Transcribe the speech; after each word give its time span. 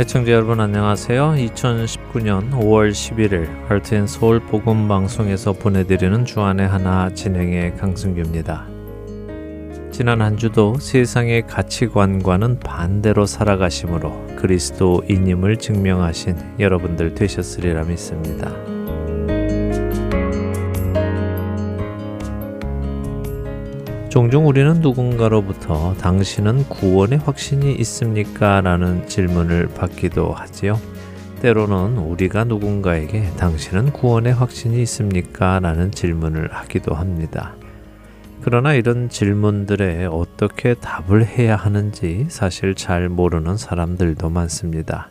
애청자 0.00 0.32
여러분 0.32 0.60
안녕하세요. 0.60 1.34
2019년 1.36 2.52
5월 2.52 2.90
11일 2.90 3.46
하트앤서울 3.68 4.40
복음 4.46 4.88
방송에서 4.88 5.52
보내드리는 5.52 6.24
주안의 6.24 6.66
하나 6.66 7.12
진행의 7.12 7.76
강승규입니다. 7.76 8.66
지난 9.92 10.22
한 10.22 10.38
주도 10.38 10.74
세상의 10.76 11.46
가치관과는 11.46 12.60
반대로 12.60 13.26
살아가심으로 13.26 14.36
그리스도인임을 14.36 15.58
증명하신 15.58 16.54
여러분들 16.58 17.14
되셨으리라 17.14 17.84
믿습니다. 17.84 18.79
종종 24.10 24.48
우리는 24.48 24.80
누군가로부터 24.80 25.94
당신은 25.94 26.64
구원의 26.64 27.20
확신이 27.20 27.72
있습니까? 27.74 28.60
라는 28.60 29.06
질문을 29.06 29.68
받기도 29.68 30.32
하지요. 30.32 30.80
때로는 31.40 31.96
우리가 31.96 32.42
누군가에게 32.42 33.30
당신은 33.36 33.92
구원의 33.92 34.34
확신이 34.34 34.82
있습니까? 34.82 35.60
라는 35.60 35.92
질문을 35.92 36.52
하기도 36.52 36.92
합니다. 36.92 37.54
그러나 38.42 38.74
이런 38.74 39.08
질문들에 39.08 40.06
어떻게 40.06 40.74
답을 40.74 41.24
해야 41.24 41.54
하는지 41.54 42.26
사실 42.30 42.74
잘 42.74 43.08
모르는 43.08 43.56
사람들도 43.56 44.28
많습니다. 44.28 45.08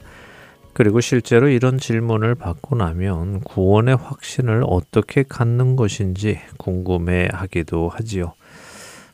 그리고 0.73 0.99
실제로 0.99 1.47
이런 1.47 1.77
질문을 1.77 2.35
받고 2.35 2.75
나면 2.75 3.39
구원의 3.41 3.95
확신을 3.95 4.63
어떻게 4.67 5.23
갖는 5.23 5.77
것인지 5.77 6.39
궁금해 6.57 7.29
하기도 7.31 7.87
하지요. 7.87 8.33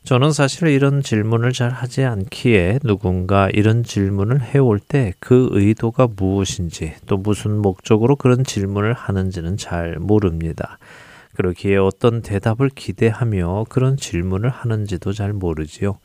저는 0.06 0.30
사실 0.30 0.68
이런 0.68 1.02
질문을 1.02 1.52
잘 1.52 1.70
하지 1.70 2.04
않기에 2.04 2.78
누군가 2.84 3.50
이런 3.50 3.82
질문을 3.82 4.40
해올 4.40 4.78
때 4.78 5.12
그 5.18 5.48
의도가 5.50 6.06
무엇인지 6.14 6.94
또 7.06 7.16
무슨 7.16 7.58
목적으로 7.58 8.14
그런 8.14 8.44
질문을 8.44 8.92
하는지는 8.92 9.56
잘 9.56 9.96
모릅니다. 9.98 10.78
그러기에 11.34 11.78
어떤 11.78 12.22
대답을 12.22 12.70
기대하며 12.70 13.64
그런 13.68 13.96
질문을 13.96 14.48
하는지도 14.48 15.12
잘 15.12 15.32
모르지요. 15.32 15.98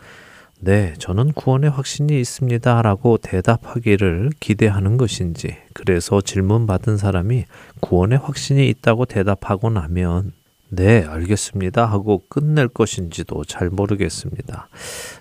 네, 0.61 0.95
저는 0.97 1.33
구원의 1.33 1.69
확신이 1.69 2.19
있습니다. 2.19 2.81
라고 2.81 3.19
대답하기를 3.19 4.31
기대하는 4.39 4.97
것인지, 4.97 5.57
그래서 5.73 6.21
질문 6.21 6.65
받은 6.65 6.97
사람이 6.97 7.45
구원의 7.81 8.17
확신이 8.17 8.67
있다고 8.67 9.05
대답하고 9.05 9.69
나면 9.69 10.31
네, 10.73 11.03
알겠습니다. 11.05 11.85
하고 11.85 12.23
끝낼 12.29 12.69
것인지도 12.69 13.43
잘 13.43 13.69
모르겠습니다. 13.69 14.69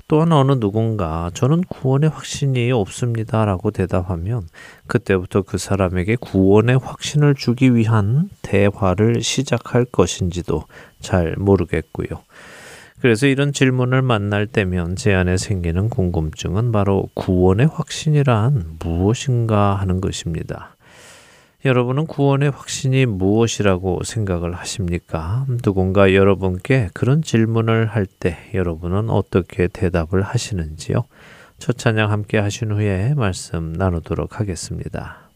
또한 0.06 0.30
어느 0.30 0.52
누군가 0.52 1.32
저는 1.34 1.62
구원의 1.62 2.10
확신이 2.10 2.70
없습니다. 2.70 3.44
라고 3.44 3.72
대답하면 3.72 4.46
그때부터 4.86 5.42
그 5.42 5.58
사람에게 5.58 6.14
구원의 6.20 6.78
확신을 6.78 7.34
주기 7.34 7.74
위한 7.74 8.30
대화를 8.42 9.22
시작할 9.22 9.86
것인지도 9.86 10.66
잘 11.00 11.34
모르겠고요. 11.36 12.22
그래서 13.00 13.26
이런 13.26 13.52
질문을 13.52 14.02
만날 14.02 14.46
때면 14.46 14.94
제 14.94 15.12
안에 15.14 15.36
생기는 15.36 15.88
궁금증은 15.88 16.70
바로 16.70 17.08
구원의 17.14 17.66
확신이란 17.66 18.76
무엇인가 18.78 19.74
하는 19.74 20.00
것입니다. 20.00 20.76
여러분은 21.64 22.06
구원의 22.06 22.50
확신이 22.50 23.04
무엇이라고 23.04 24.02
생각을 24.02 24.54
하십니까? 24.54 25.44
누군가 25.62 26.14
여러분께 26.14 26.88
그런 26.94 27.20
질문을 27.22 27.86
할 27.86 28.06
때 28.06 28.36
여러분은 28.54 29.10
어떻게 29.10 29.68
대답을 29.68 30.22
하시는지요? 30.22 31.04
첫 31.58 31.76
찬양 31.76 32.10
함께 32.10 32.38
하신 32.38 32.72
후에 32.72 33.14
말씀 33.14 33.72
나누도록 33.74 34.40
하겠습니다. 34.40 35.29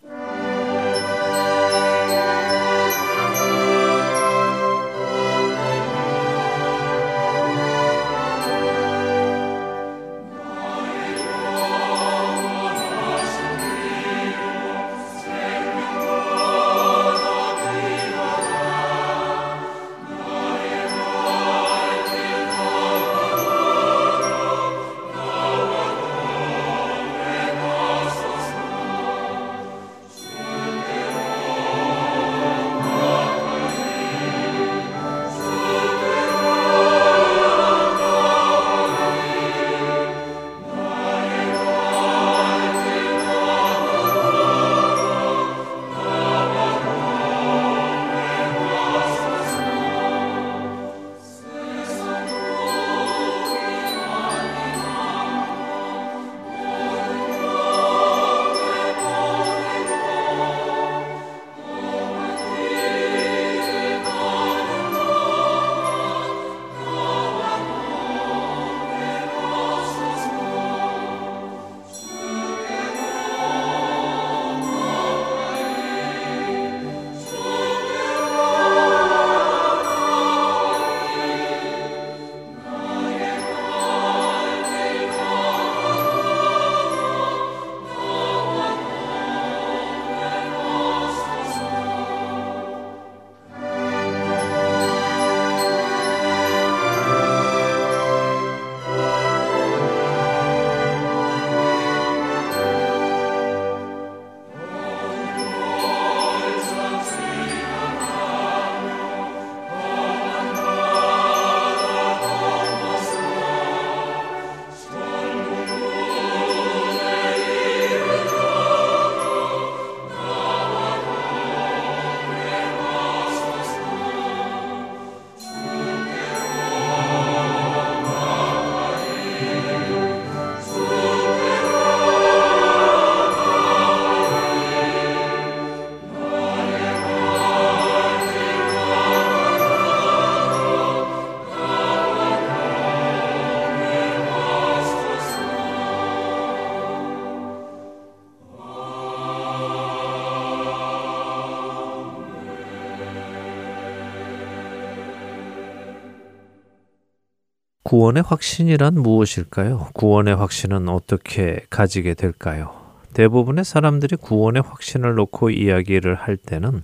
구원의 157.94 158.25
확신이란 158.26 158.94
무엇일까요? 158.94 159.91
구원의 159.93 160.35
확신은 160.35 160.88
어떻게 160.88 161.61
가지게 161.70 162.14
될까요? 162.14 162.73
대부분의 163.12 163.64
사람들이 163.64 164.17
구원의 164.17 164.64
확신을 164.67 165.14
놓고 165.14 165.50
이야기를 165.50 166.17
할 166.17 166.37
때는 166.37 166.82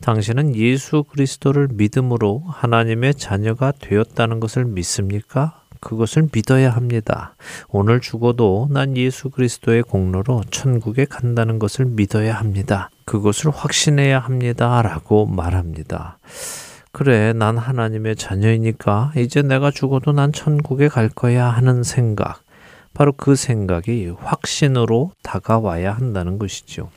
당신은 0.00 0.56
예수 0.56 1.04
그리스도를 1.04 1.68
믿음으로 1.70 2.42
하나님의 2.48 3.14
자녀가 3.14 3.70
되었다는 3.70 4.40
것을 4.40 4.64
믿습니까? 4.64 5.62
그것을 5.78 6.26
믿어야 6.32 6.70
합니다. 6.70 7.36
오늘 7.68 8.00
죽어도 8.00 8.66
난 8.72 8.96
예수 8.96 9.30
그리스도의 9.30 9.84
공로로 9.84 10.42
천국에 10.50 11.04
간다는 11.04 11.60
것을 11.60 11.84
믿어야 11.84 12.34
합니다. 12.34 12.90
그것을 13.04 13.52
확신해야 13.52 14.18
합니다. 14.18 14.82
라고 14.82 15.24
말합니다. 15.24 16.18
그래, 16.98 17.32
난 17.32 17.58
하나님의 17.58 18.16
자녀이니까 18.16 19.12
이제 19.16 19.40
내가 19.40 19.70
죽어도 19.70 20.10
난 20.10 20.32
천국에 20.32 20.88
갈 20.88 21.08
거야 21.08 21.48
하는 21.48 21.84
생각. 21.84 22.42
바로 22.92 23.12
그 23.16 23.36
생각이 23.36 24.14
확신으로 24.18 25.12
다가와야 25.22 25.92
한다는 25.92 26.40
것이죠. 26.40 26.90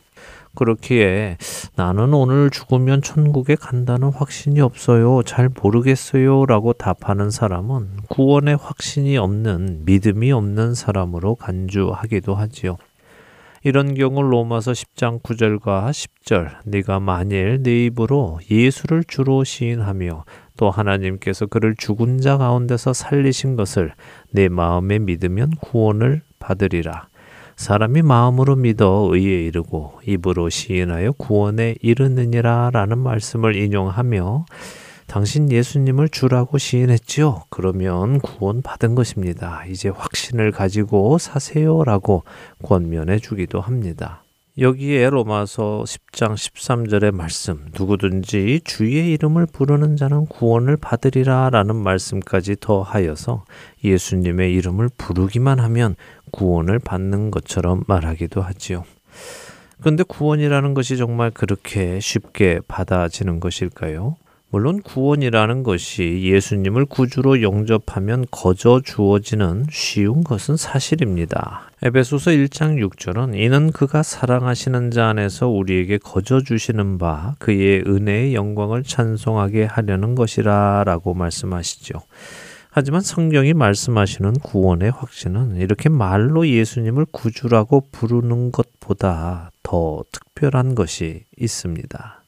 그렇기에 0.56 1.38
나는 1.76 2.16
오늘 2.16 2.50
죽으면 2.50 3.04
천국에 3.04 3.54
간다는 3.54 4.10
확신이 4.10 4.60
없어요. 4.60 5.22
잘 5.24 5.50
모르겠어요. 5.50 6.48
라고 6.48 6.74
답하는 6.74 7.30
사람은 7.30 7.90
구원의 8.10 8.58
확신이 8.60 9.20
없는, 9.20 9.84
믿음이 9.86 10.32
없는 10.32 10.74
사람으로 10.74 11.36
간주하기도 11.36 12.34
하지요. 12.34 12.78
이런 13.64 13.94
경우 13.94 14.24
로마서 14.24 14.72
10장 14.72 15.22
9절과 15.22 15.92
10절 15.92 16.50
네가 16.66 17.00
만일 17.00 17.62
네 17.62 17.86
입으로 17.86 18.40
예수를 18.50 19.04
주로 19.04 19.44
시인하며 19.44 20.26
또 20.58 20.72
하나님께서 20.72 21.46
그를 21.46 21.76
죽은 21.78 22.22
자 22.22 22.38
가운데서 22.38 22.94
살리신 22.94 23.56
것을 23.56 23.94
내 24.32 24.50
마음에 24.50 24.98
믿으면 24.98 25.52
구원을 25.62 26.22
받으리라. 26.40 27.08
사람이 27.56 28.02
마음으로 28.02 28.56
믿어 28.56 29.10
의에 29.12 29.46
이르고 29.46 30.00
입으로 30.08 30.50
시인하여 30.50 31.12
구원에 31.12 31.76
이르느니라 31.84 32.72
라는 32.74 32.98
말씀을 32.98 33.56
인용하며 33.56 34.46
당신 35.12 35.52
예수님을 35.52 36.08
주라고 36.08 36.58
시인했지요. 36.58 37.44
그러면 37.50 38.22
구원 38.22 38.62
받은 38.62 38.96
것입니다. 38.96 39.66
이제 39.66 39.90
확신을 39.90 40.54
가지고 40.54 41.18
사세요라고 41.18 42.24
권면해 42.64 43.20
주기도 43.20 43.60
합니다. 43.60 44.24
여기에 44.58 45.10
로마서 45.10 45.84
10장 45.86 46.36
13절의 46.36 47.12
말씀, 47.14 47.66
누구든지 47.78 48.62
주의 48.64 49.12
이름을 49.12 49.48
부르는 49.48 49.98
자는 49.98 50.28
구원을 50.28 50.78
받으리라 50.78 51.50
라는 51.50 51.76
말씀까지 51.76 52.56
더하여서 52.62 53.44
예수님의 53.84 54.54
이름을 54.54 54.92
부르기만 54.98 55.60
하면 55.60 55.98
구원을 56.32 56.80
받는 56.80 57.32
것처럼 57.32 57.84
말하기도 57.86 58.42
하지요. 58.42 58.86
그런데 59.82 60.04
구원이라는 60.04 60.74
것이 60.74 60.96
정말 60.96 61.32
그렇게 61.32 62.00
쉽게 62.00 62.62
받아지는 62.66 63.42
것일까요? 63.42 64.16
물론 64.54 64.82
구원이라는 64.82 65.64
것이 65.64 66.24
예수님을 66.24 66.86
구주로 66.86 67.42
영접하면 67.42 68.26
거저 68.32 68.82
주어지는 68.84 69.68
쉬운 69.72 70.26
것은 70.26 70.58
사실입니다. 70.58 71.70
에베소서 71.82 72.32
1장 72.32 72.86
6절은 72.86 73.40
이는 73.40 73.72
그가 73.72 74.04
사랑하시는 74.04 74.92
자 74.92 75.08
안에서 75.08 75.48
우리에게 75.48 76.00
거저 76.00 76.42
주시는 76.42 76.98
바 76.98 77.36
그의 77.40 77.84
은혜의 77.88 78.36
영광을 78.36 78.84
찬송하게 78.84 79.64
하려는 79.64 80.16
것이라 80.16 80.84
라고 80.86 81.14
말씀하시죠. 81.14 82.02
하지만 82.72 83.00
성경이 83.00 83.54
말씀하시는 83.54 84.34
구원의 84.34 84.92
확신은 84.92 85.56
이렇게 85.56 85.88
말로 85.88 86.46
예수님을 86.46 87.06
구주라고 87.14 87.88
부르는 87.94 88.52
것보다 88.52 89.52
더 89.64 90.04
특별한 90.12 90.76
것이 90.76 91.24
있습니다. 91.38 92.21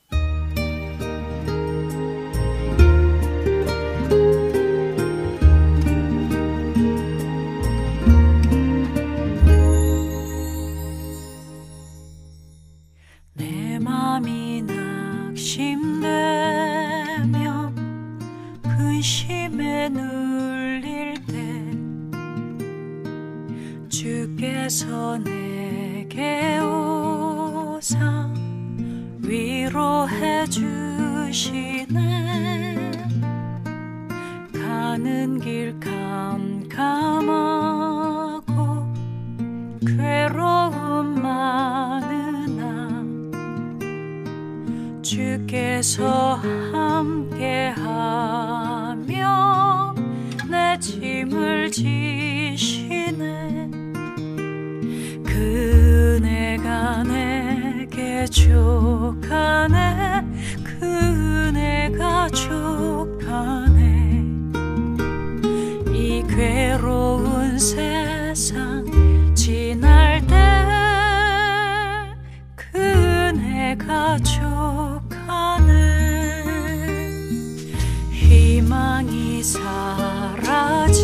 주께서 24.74 25.18
내게 25.20 26.60
오사 26.60 28.28
위로해 29.20 30.46
주시네. 30.48 31.94
가는 34.52 35.40
길 35.40 35.80
캄캄하고 35.80 36.84
괴로움 39.86 41.22
많으 41.22 41.83
주께서 45.14 46.42
함께하며 46.74 47.86
내 50.50 50.80
짐을 50.80 51.70
지시네. 51.70 53.22
그네가 55.24 57.04
내게 57.04 58.26
족하네. 58.26 60.24
그네가 60.64 62.30
족하네. 62.30 64.24
이 65.94 66.24
괴로운 66.28 67.60
세상 67.60 68.84
지날 69.36 70.26
때 70.26 70.34
그네가 72.56 74.18
족 74.24 74.33
사라지고 79.44 81.04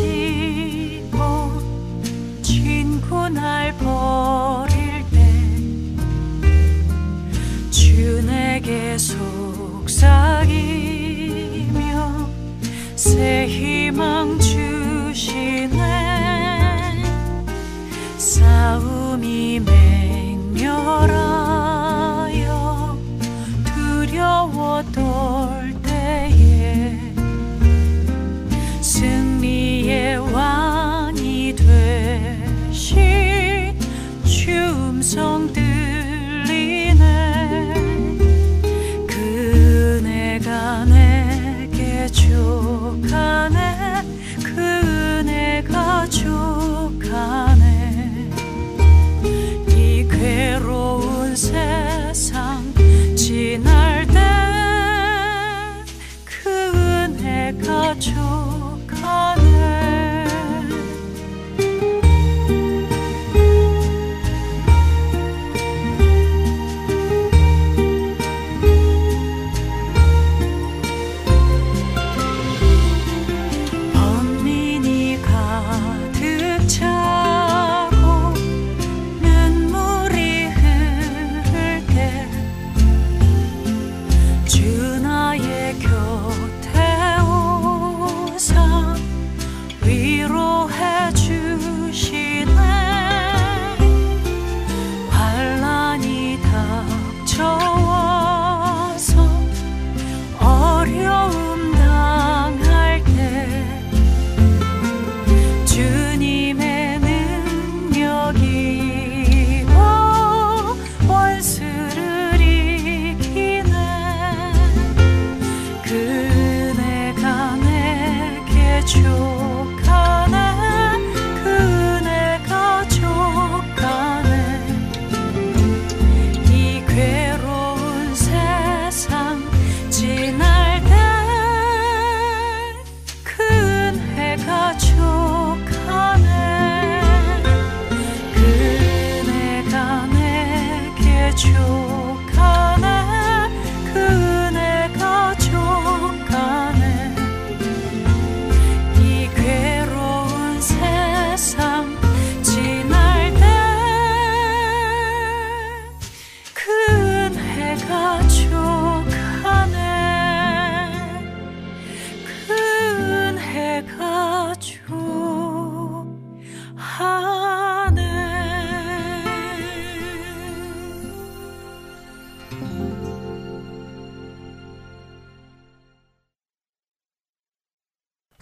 친구 2.42 3.28
날 3.30 3.76
버릴 3.78 5.04
때 5.12 5.20
주 7.70 8.22
내게 8.26 8.98
속삭이며 8.98 9.90
새 12.96 13.46
희망 13.48 14.40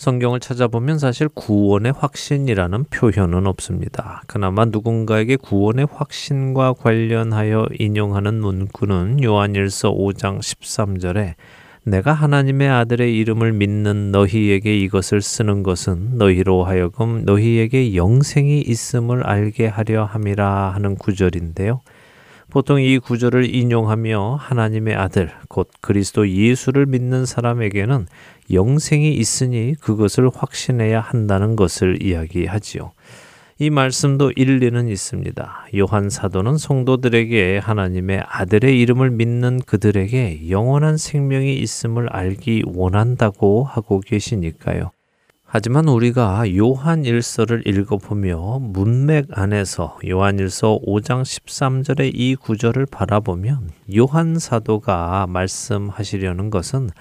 성경을 0.08 0.40
찾아보면 0.40 1.00
사실 1.00 1.28
구원의 1.28 1.92
확신이라는 1.92 2.86
표현은 2.90 3.46
없습니다. 3.46 4.22
그나마 4.26 4.64
누군가에게 4.64 5.36
구원의 5.36 5.88
확신과 5.92 6.76
관련하여 6.76 7.68
인용하는 7.78 8.40
문구는 8.40 9.22
요한일서 9.22 9.92
5장 9.92 10.40
13절에 10.40 11.34
내가 11.84 12.14
하나님의 12.14 12.70
아들의 12.70 13.18
이름을 13.18 13.52
믿는 13.52 14.14
너희에게 14.14 14.80
이것을 14.80 15.22
쓰는 15.22 15.62
것은 15.62 16.18
너희로 16.18 16.64
하여금 16.64 17.24
너희에게 17.26 17.94
영생이 17.98 18.62
있음을 18.62 19.28
알게 19.28 19.68
하려 19.68 20.06
함이라 20.06 20.72
하는 20.74 20.96
구절인데요. 20.96 21.82
보통 22.50 22.82
이 22.82 22.98
구절을 22.98 23.54
인용하며 23.54 24.38
하나님의 24.40 24.96
아들, 24.96 25.32
곧 25.50 25.70
그리스도 25.82 26.30
예수를 26.30 26.86
믿는 26.86 27.26
사람에게는 27.26 28.08
영생이 28.52 29.14
있으니 29.14 29.76
그것을 29.82 30.30
확신해야 30.34 31.02
한다는 31.02 31.56
것을 31.58 32.02
이야기하지요. 32.02 32.94
이 33.60 33.70
말씀도 33.70 34.32
일리는 34.36 34.88
있습니다. 34.88 35.68
요한 35.78 36.10
사도는 36.10 36.58
성도들에게 36.58 37.58
하나님의 37.58 38.24
아들의 38.28 38.80
이름을 38.80 39.10
믿는 39.10 39.60
그들에게 39.66 40.50
영원한 40.50 40.98
생명이 40.98 41.56
있음을 41.56 42.08
알기 42.10 42.64
원한다고 42.68 43.64
하고 43.64 44.00
계시니까요. 44.00 44.92
하지만 45.58 45.88
우리가 45.88 46.56
요한 46.56 47.04
일서를 47.04 47.68
읽어보며 47.68 48.60
문맥 48.62 49.26
안에서 49.32 49.98
요한 50.08 50.38
일서 50.38 50.80
5장 50.86 51.24
13절의 51.24 52.12
이 52.14 52.36
구절을 52.36 52.86
바라보면 52.86 53.72
요한 53.98 54.38
사도가 54.38 55.26
말씀하시려는 55.28 56.52
것은 56.52 56.92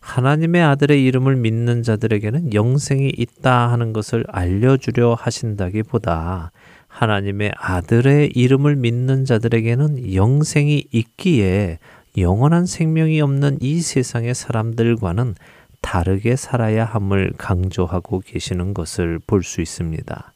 하나님의 0.00 0.62
아들의 0.62 1.02
이름을 1.02 1.36
믿는 1.36 1.82
자들에게는 1.82 2.52
영생이 2.52 3.14
있다 3.16 3.72
하는 3.72 3.94
것을 3.94 4.26
알려주려 4.28 5.14
하신다기보다 5.14 6.52
하나님의 6.88 7.52
아들의 7.56 8.32
이름을 8.34 8.76
믿는 8.76 9.24
자들에게는 9.24 10.12
영생이 10.12 10.84
있기에 10.92 11.78
영원한 12.18 12.66
생명이 12.66 13.22
없는 13.22 13.56
이 13.62 13.80
세상의 13.80 14.34
사람들과는 14.34 15.34
다르게 15.82 16.36
살아야 16.36 16.84
함을 16.86 17.32
강조하고 17.36 18.20
계시는 18.20 18.72
것을 18.72 19.18
볼 19.26 19.42
수 19.42 19.60
있습니다. 19.60 20.32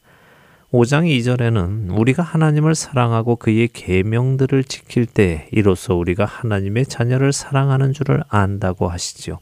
5장 0.71 1.07
2절에는 1.07 1.97
우리가 1.97 2.21
하나님을 2.21 2.75
사랑하고 2.75 3.37
그의 3.37 3.69
계명들을 3.69 4.65
지킬 4.65 5.05
때 5.05 5.47
이로써 5.51 5.95
우리가 5.95 6.25
하나님의 6.25 6.85
자녀를 6.85 7.31
사랑하는 7.31 7.93
줄을 7.93 8.21
안다고 8.27 8.89
하시지요. 8.89 9.39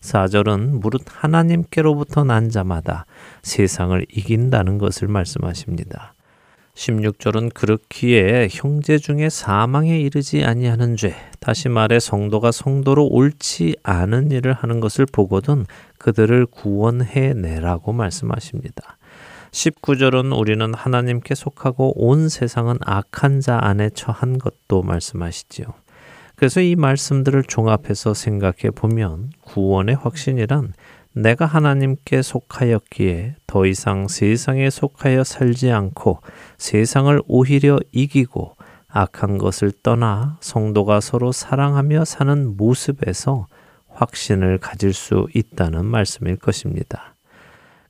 4절은 0.00 0.80
무릇 0.80 1.02
하나님께로부터 1.06 2.22
난 2.24 2.50
자마다 2.50 3.06
세상을 3.42 4.04
이긴다는 4.10 4.78
것을 4.78 5.08
말씀하십니다. 5.08 6.12
16절은 6.78 7.54
그렇기에 7.54 8.46
형제 8.52 8.98
중에 8.98 9.28
사망에 9.28 9.98
이르지 9.98 10.44
아니하는 10.44 10.96
죄, 10.96 11.12
다시 11.40 11.68
말해 11.68 11.98
성도가 11.98 12.52
성도로 12.52 13.04
옳지 13.06 13.76
않은 13.82 14.30
일을 14.30 14.52
하는 14.52 14.78
것을 14.78 15.04
보거든 15.04 15.66
그들을 15.98 16.46
구원해 16.46 17.34
내라고 17.34 17.92
말씀하십니다. 17.92 18.96
19절은 19.50 20.38
우리는 20.38 20.72
하나님께 20.72 21.34
속하고 21.34 21.94
온 21.96 22.28
세상은 22.28 22.78
악한 22.80 23.40
자 23.40 23.58
안에 23.60 23.90
처한 23.90 24.38
것도 24.38 24.82
말씀하시지요. 24.82 25.66
그래서 26.36 26.60
이 26.60 26.76
말씀들을 26.76 27.42
종합해서 27.42 28.14
생각해 28.14 28.70
보면 28.72 29.30
구원의 29.40 29.96
확신이란 29.96 30.74
내가 31.18 31.46
하나님께 31.46 32.22
속하였기에 32.22 33.34
더 33.48 33.66
이상 33.66 34.06
세상에 34.06 34.70
속하여 34.70 35.24
살지 35.24 35.72
않고 35.72 36.20
세상을 36.58 37.20
오히려 37.26 37.80
이기고 37.90 38.54
악한 38.86 39.38
것을 39.38 39.72
떠나 39.82 40.38
성도가 40.40 41.00
서로 41.00 41.32
사랑하며 41.32 42.04
사는 42.04 42.56
모습에서 42.56 43.48
확신을 43.88 44.58
가질 44.58 44.92
수 44.92 45.26
있다는 45.34 45.86
말씀일 45.86 46.36
것입니다. 46.36 47.16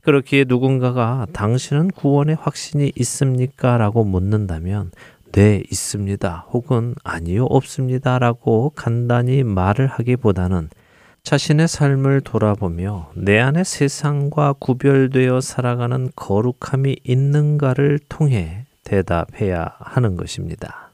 그렇기에 0.00 0.46
누군가가 0.48 1.26
당신은 1.34 1.88
구원의 1.90 2.36
확신이 2.40 2.92
있습니까? 2.96 3.76
라고 3.76 4.04
묻는다면 4.04 4.90
네, 5.32 5.62
있습니다. 5.70 6.46
혹은 6.50 6.94
아니요, 7.04 7.44
없습니다. 7.44 8.18
라고 8.18 8.72
간단히 8.74 9.42
말을 9.42 9.86
하기보다는 9.86 10.70
자신의 11.28 11.68
삶을 11.68 12.22
돌아보며 12.22 13.10
내 13.14 13.38
안에 13.38 13.62
세상과 13.62 14.54
구별되어 14.54 15.42
살아가는 15.42 16.08
거룩함이 16.16 17.00
있는가를 17.04 17.98
통해 18.08 18.64
대답해야 18.82 19.74
하는 19.78 20.16
것입니다. 20.16 20.87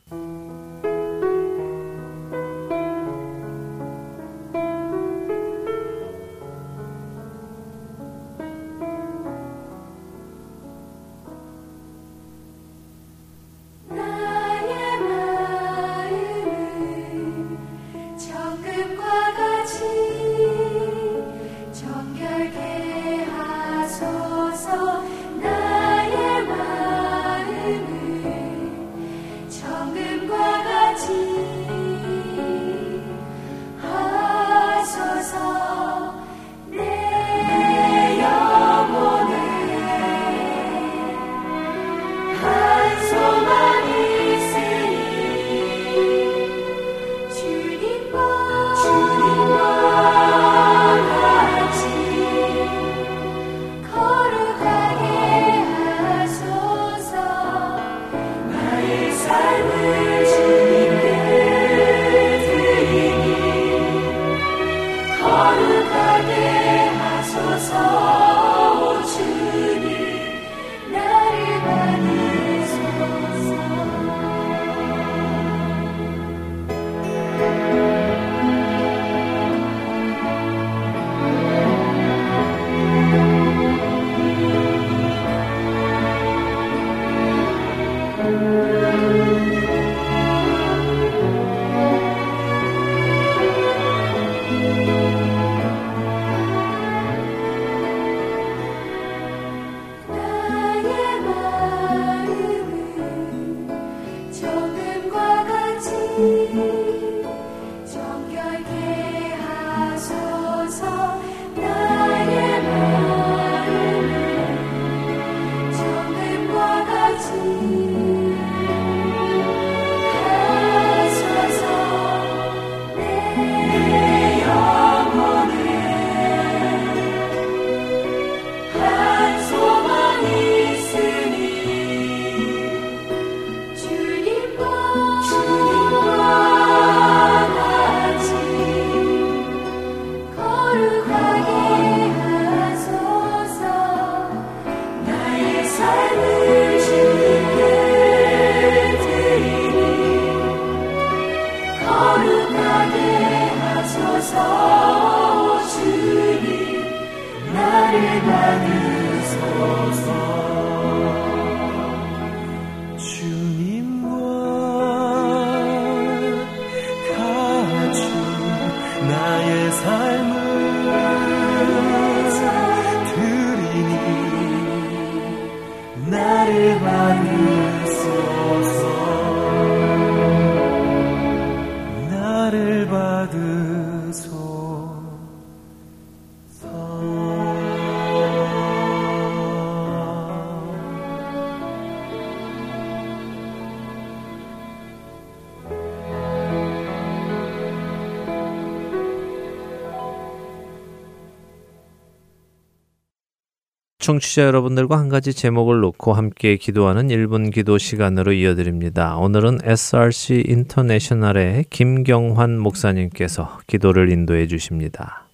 청취자 204.05 204.43
여러분들과 204.43 204.99
한 204.99 205.09
가지 205.09 205.33
제목을 205.33 205.81
놓고 205.81 206.13
함께 206.13 206.59
기도하는 206.59 207.09
1분 207.09 207.51
기도 207.51 207.79
시간으로 207.79 208.35
이어드립니다. 208.35 209.17
오늘은 209.17 209.61
SRC 209.63 210.45
인터내셔널의 210.47 211.65
김경환 211.71 212.59
목사님께서 212.59 213.61
기도를 213.67 214.13
인도해 214.13 214.47
주십니다. 214.47 215.27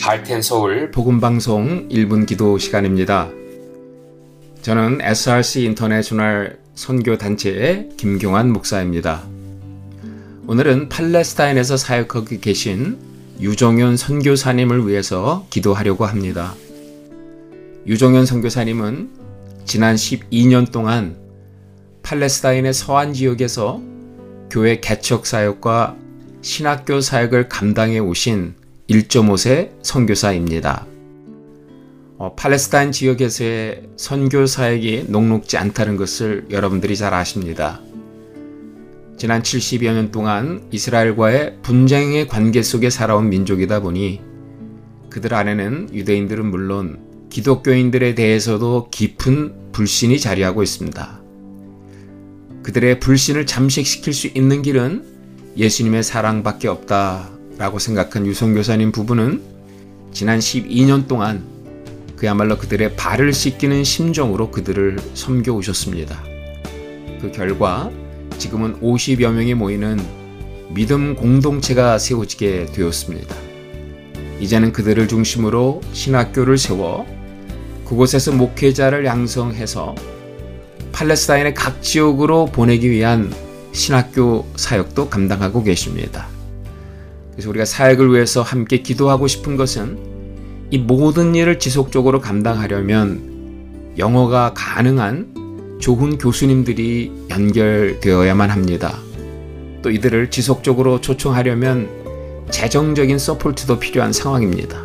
갈텐 0.00 0.40
서울 0.40 0.90
복음 0.90 1.20
방송 1.20 1.86
1분 1.90 2.26
기도 2.26 2.56
시간입니다. 2.56 3.28
저는 4.62 5.02
SRC 5.02 5.64
인터내셔널 5.64 6.58
선교 6.74 7.18
단체의 7.18 7.90
김경환 7.98 8.50
목사입니다. 8.50 9.33
오늘은 10.46 10.90
팔레스타인에서 10.90 11.78
사역하고 11.78 12.38
계신 12.38 12.98
유정현 13.40 13.96
선교사님을 13.96 14.86
위해서 14.86 15.46
기도하려고 15.48 16.04
합니다. 16.04 16.54
유정현 17.86 18.26
선교사님은 18.26 19.08
지난 19.64 19.94
12년 19.94 20.70
동안 20.70 21.16
팔레스타인의 22.02 22.74
서안 22.74 23.14
지역에서 23.14 23.80
교회 24.50 24.80
개척 24.80 25.24
사역과 25.24 25.96
신학교 26.42 27.00
사역을 27.00 27.48
감당해 27.48 27.98
오신 27.98 28.54
1.5세 28.90 29.70
선교사입니다. 29.82 30.86
어, 32.18 32.34
팔레스타인 32.36 32.92
지역에서의 32.92 33.84
선교 33.96 34.44
사역이 34.44 35.06
녹록지 35.08 35.56
않다는 35.56 35.96
것을 35.96 36.46
여러분들이 36.50 36.96
잘 36.96 37.14
아십니다. 37.14 37.80
지난 39.16 39.42
70여 39.42 39.92
년 39.92 40.10
동안 40.10 40.66
이스라엘과의 40.72 41.58
분쟁의 41.62 42.26
관계 42.28 42.62
속에 42.62 42.90
살아온 42.90 43.28
민족이다 43.28 43.80
보니 43.80 44.20
그들 45.08 45.34
안에는 45.34 45.94
유대인들은 45.94 46.46
물론 46.46 46.98
기독교인들에 47.30 48.14
대해서도 48.14 48.88
깊은 48.90 49.70
불신이 49.72 50.18
자리하고 50.18 50.62
있습니다. 50.62 51.22
그들의 52.64 53.00
불신을 53.00 53.46
잠식시킬 53.46 54.12
수 54.12 54.26
있는 54.26 54.62
길은 54.62 55.04
예수님의 55.56 56.02
사랑밖에 56.02 56.66
없다라고 56.66 57.78
생각한 57.78 58.26
유성교사님 58.26 58.90
부부는 58.90 59.42
지난 60.12 60.38
12년 60.38 61.06
동안 61.06 61.44
그야말로 62.16 62.56
그들의 62.56 62.96
발을 62.96 63.32
씻기는 63.32 63.84
심정으로 63.84 64.50
그들을 64.50 64.98
섬겨 65.14 65.52
오셨습니다. 65.52 66.22
그 67.20 67.30
결과 67.32 67.90
지금은 68.38 68.80
50여 68.80 69.32
명이 69.32 69.54
모이는 69.54 70.00
믿음 70.70 71.14
공동체가 71.14 71.98
세워지게 71.98 72.66
되었습니다. 72.66 73.34
이제는 74.40 74.72
그들을 74.72 75.06
중심으로 75.08 75.80
신학교를 75.92 76.58
세워 76.58 77.06
그곳에서 77.84 78.32
목회자를 78.32 79.04
양성해서 79.04 79.94
팔레스타인의 80.92 81.54
각 81.54 81.82
지역으로 81.82 82.46
보내기 82.46 82.90
위한 82.90 83.32
신학교 83.72 84.46
사역도 84.56 85.08
감당하고 85.08 85.62
계십니다. 85.62 86.28
그래서 87.32 87.50
우리가 87.50 87.64
사역을 87.64 88.12
위해서 88.12 88.42
함께 88.42 88.78
기도하고 88.78 89.26
싶은 89.26 89.56
것은 89.56 89.98
이 90.70 90.78
모든 90.78 91.34
일을 91.34 91.58
지속적으로 91.58 92.20
감당하려면 92.20 93.94
영어가 93.98 94.54
가능한 94.54 95.43
좋은 95.84 96.16
교수님들이 96.16 97.12
연결되어야만 97.28 98.48
합니다. 98.48 98.98
또 99.82 99.90
이들을 99.90 100.30
지속적으로 100.30 101.02
초청하려면 101.02 101.90
재정적인 102.50 103.18
서포트도 103.18 103.80
필요한 103.80 104.10
상황입니다. 104.10 104.82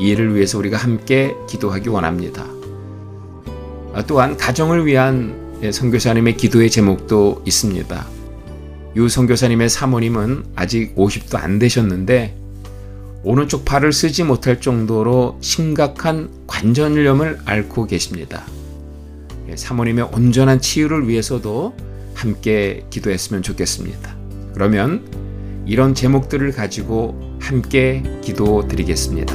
이 0.00 0.08
일을 0.08 0.34
위해서 0.34 0.58
우리가 0.58 0.76
함께 0.76 1.36
기도하기 1.48 1.90
원합니다. 1.90 2.44
아, 3.94 4.02
또한 4.08 4.36
가정을 4.36 4.86
위한 4.86 5.70
선교사님의 5.70 6.36
기도의 6.36 6.68
제목도 6.68 7.44
있습니다. 7.46 8.06
유 8.96 9.08
선교사님의 9.08 9.68
사모님은 9.68 10.46
아직 10.56 10.96
50도 10.96 11.36
안 11.36 11.60
되셨는데 11.60 12.34
오른쪽 13.22 13.64
팔을 13.64 13.92
쓰지 13.92 14.24
못할 14.24 14.60
정도로 14.60 15.38
심각한 15.42 16.28
관절염을 16.48 17.38
앓고 17.44 17.86
계십니다. 17.86 18.42
예, 19.58 19.60
사모님의 19.60 20.10
온전한 20.12 20.60
치유를 20.60 21.08
위해서도 21.08 21.74
함께 22.14 22.84
기도했으면 22.90 23.42
좋겠습니다. 23.42 24.16
그러면 24.54 25.04
이런 25.66 25.94
제목들을 25.94 26.52
가지고 26.52 27.36
함께 27.40 28.02
기도 28.22 28.66
드리겠습니다. 28.68 29.34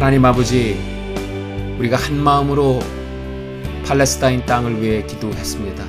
하나님 0.00 0.24
아버지, 0.24 0.80
우리가 1.78 1.98
한 1.98 2.16
마음으로 2.16 2.80
팔레스타인 3.84 4.46
땅을 4.46 4.80
위해 4.80 5.04
기도했습니다. 5.04 5.84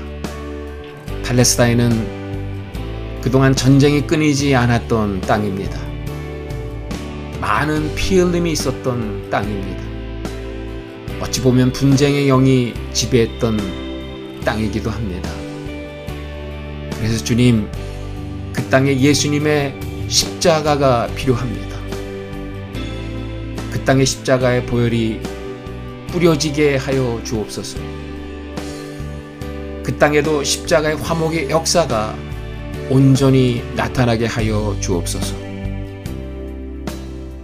팔레스타인은 1.23 3.21
그동안 3.21 3.55
전쟁이 3.55 4.05
끊이지 4.05 4.53
않았던 4.53 5.21
땅입니다. 5.21 5.79
많은 7.39 7.95
피 7.95 8.19
흘림이 8.19 8.51
있었던 8.51 9.29
땅입니다. 9.29 9.81
어찌 11.21 11.41
보면 11.41 11.71
분쟁의 11.71 12.27
영이 12.27 12.73
지배했던 12.91 14.41
땅이기도 14.43 14.89
합니다. 14.89 15.29
그래서 16.97 17.23
주님, 17.23 17.65
그 18.51 18.61
땅에 18.63 18.99
예수님의 18.99 19.79
십자가가 20.09 21.07
필요합니다. 21.15 21.70
그 23.71 23.83
땅의 23.85 24.05
십자가의 24.05 24.65
보혈이 24.65 25.21
뿌려지게 26.11 26.75
하여 26.75 27.21
주옵소서. 27.23 27.79
그 29.81 29.97
땅에도 29.97 30.43
십자가의 30.43 30.97
화목의 30.97 31.49
역사가 31.49 32.15
온전히 32.89 33.63
나타나게 33.75 34.25
하여 34.25 34.75
주옵소서. 34.81 35.35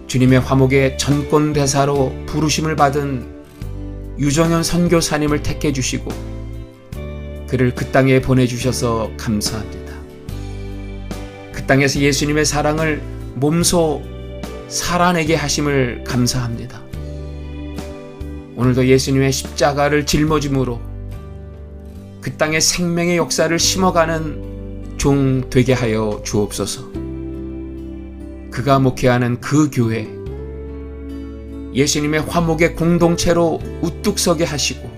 주님의 0.06 0.40
화목의 0.40 0.98
전권 0.98 1.52
대사로 1.54 2.12
부르심을 2.26 2.76
받은 2.76 3.26
유정현 4.18 4.62
선교사님을 4.62 5.42
택해 5.42 5.72
주시고 5.72 6.10
그를 7.48 7.74
그 7.74 7.86
땅에 7.86 8.20
보내 8.20 8.46
주셔서 8.46 9.10
감사합니다. 9.16 9.94
그 11.52 11.64
땅에서 11.66 12.00
예수님의 12.00 12.44
사랑을 12.44 13.02
몸소 13.36 14.17
살아내게 14.68 15.34
하심을 15.34 16.04
감사합니다. 16.04 16.80
오늘도 18.56 18.86
예수님의 18.86 19.32
십자가를 19.32 20.04
짊어짐으로 20.04 20.80
그 22.20 22.36
땅에 22.36 22.60
생명의 22.60 23.16
역사를 23.16 23.56
심어가는 23.58 24.96
종 24.98 25.48
되게 25.48 25.72
하여 25.72 26.20
주옵소서. 26.24 26.90
그가 28.50 28.78
목회하는 28.80 29.40
그 29.40 29.70
교회, 29.70 30.08
예수님의 31.72 32.22
화목의 32.22 32.74
공동체로 32.74 33.60
우뚝 33.80 34.18
서게 34.18 34.44
하시고, 34.44 34.90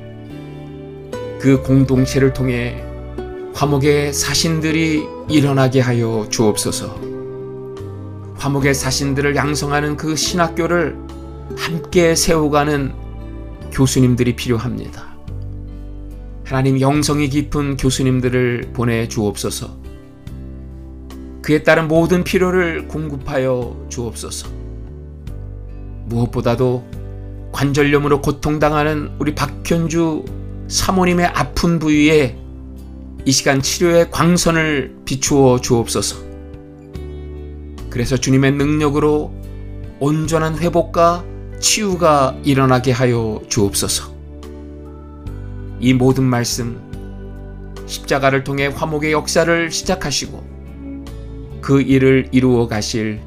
그 1.39 1.63
공동체를 1.63 2.33
통해 2.33 2.83
화목의 3.55 4.15
사신들이 4.15 5.03
일어나게 5.29 5.81
하여 5.81 6.27
주옵소서. 6.31 7.10
화목의 8.40 8.72
사신들을 8.72 9.37
양성하는 9.37 9.98
그 9.98 10.16
신학교를 10.16 10.96
함께 11.59 12.14
세워가는 12.14 12.94
교수님들이 13.70 14.35
필요합니다. 14.35 15.14
하나님 16.46 16.81
영성이 16.81 17.29
깊은 17.29 17.76
교수님들을 17.76 18.70
보내 18.72 19.07
주옵소서. 19.09 19.76
그에 21.42 21.62
따른 21.62 21.87
모든 21.87 22.24
필요를 22.24 22.88
공급하여 22.88 23.76
주옵소서. 23.90 24.48
무엇보다도 26.07 26.83
관절염으로 27.53 28.22
고통당하는 28.22 29.11
우리 29.18 29.35
박현주 29.35 30.24
사모님의 30.66 31.26
아픈 31.26 31.79
부위에 31.79 32.38
이 33.26 33.33
시간 33.33 33.61
치료의 33.61 34.11
광선을 34.11 34.96
비추어 35.05 35.61
주옵소서. 35.61 36.30
그래서 37.90 38.16
주님의 38.16 38.53
능력으로 38.53 39.33
온전한 39.98 40.59
회복과 40.59 41.24
치유가 41.59 42.37
일어나게 42.42 42.92
하여 42.92 43.42
주옵소서. 43.48 44.14
이 45.81 45.92
모든 45.92 46.24
말씀, 46.24 46.81
십자가를 47.87 48.44
통해 48.44 48.68
화목의 48.68 49.12
역사를 49.12 49.70
시작하시고 49.70 51.61
그 51.61 51.83
일을 51.83 52.29
이루어 52.33 52.66
가실 52.66 53.20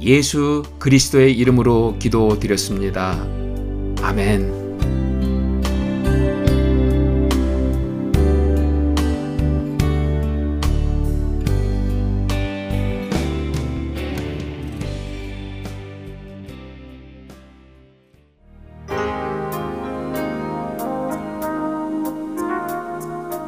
예수 0.00 0.62
그리스도의 0.78 1.36
이름으로 1.36 1.96
기도드렸습니다. 1.98 3.26
아멘. 4.02 4.61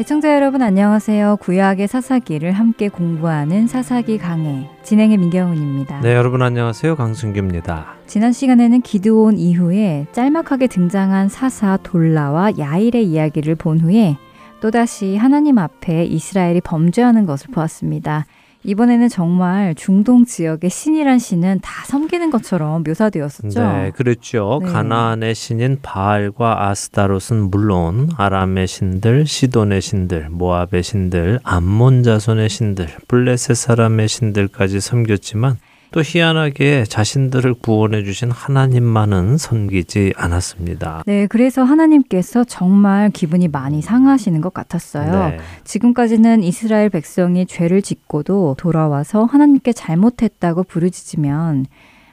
애청자 0.00 0.32
여러분 0.32 0.62
안녕하세요. 0.62 1.38
구약의 1.40 1.88
사사기를 1.88 2.52
함께 2.52 2.88
공부하는 2.88 3.66
사사기 3.66 4.16
강해 4.16 4.70
진행의 4.84 5.16
민경훈입니다. 5.16 6.02
네, 6.02 6.14
여러분 6.14 6.40
안녕하세요. 6.40 6.94
강승규입니다. 6.94 7.96
지난 8.06 8.30
시간에는 8.30 8.80
기드온 8.82 9.38
이후에 9.38 10.06
짤막하게 10.12 10.68
등장한 10.68 11.28
사사 11.28 11.78
돌라와 11.78 12.52
야일의 12.56 13.06
이야기를 13.06 13.56
본 13.56 13.80
후에 13.80 14.16
또다시 14.60 15.16
하나님 15.16 15.58
앞에 15.58 16.04
이스라엘이 16.04 16.60
범죄하는 16.60 17.26
것을 17.26 17.50
보았습니다. 17.52 18.24
이번에는 18.68 19.08
정말 19.08 19.74
중동 19.74 20.26
지역의 20.26 20.68
신이란 20.68 21.18
신은 21.18 21.60
다 21.62 21.86
섬기는 21.86 22.30
것처럼 22.30 22.82
묘사되었었죠. 22.86 23.60
네, 23.60 23.92
그렇죠. 23.96 24.60
네. 24.62 24.70
가나안의 24.70 25.34
신인 25.34 25.78
바알과 25.80 26.68
아스타롯은 26.68 27.50
물론 27.50 28.10
아람의 28.18 28.66
신들, 28.66 29.26
시돈의 29.26 29.80
신들, 29.80 30.28
모압의 30.28 30.82
신들, 30.82 31.40
암몬 31.44 32.02
자손의 32.02 32.50
신들, 32.50 32.88
블레셋 33.08 33.56
사람의 33.56 34.06
신들까지 34.06 34.80
섬겼지만 34.80 35.56
또 35.90 36.02
희한하게 36.04 36.84
자신들을 36.84 37.54
구원해 37.54 38.04
주신 38.04 38.30
하나님만은 38.30 39.38
섬기지 39.38 40.12
않았습니다. 40.16 41.02
네, 41.06 41.26
그래서 41.26 41.62
하나님께서 41.62 42.44
정말 42.44 43.10
기분이 43.10 43.48
많이 43.48 43.80
상하시는 43.80 44.40
것 44.40 44.52
같았어요. 44.52 45.30
네. 45.30 45.38
지금까지는 45.64 46.42
이스라엘 46.42 46.90
백성이 46.90 47.46
죄를 47.46 47.82
짓고도 47.82 48.56
돌아와서 48.58 49.24
하나님께 49.24 49.72
잘못했다고 49.72 50.64
부르짖으면 50.64 51.66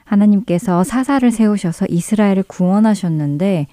하나님께서 0.04 0.84
사사를 0.84 1.30
세우셔서 1.30 1.86
이스라엘을 1.88 2.44
구원하셨는데 2.44 3.66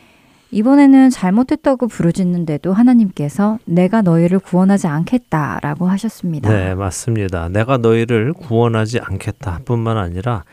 이번에는 0.54 1.10
잘못했다고 1.10 1.88
부르짖는데도 1.88 2.74
하나님께서 2.74 3.58
내가 3.66 4.02
너희를 4.02 4.40
구원하지 4.40 4.88
않겠다라고 4.88 5.88
하셨습니다. 5.88 6.50
네, 6.50 6.76
맞습니다. 6.76 7.50
내가 7.50 7.78
너희를 7.78 8.34
구원하지 8.34 9.00
않겠다 9.00 9.62
뿐만 9.66 9.98
아니라 9.98 10.44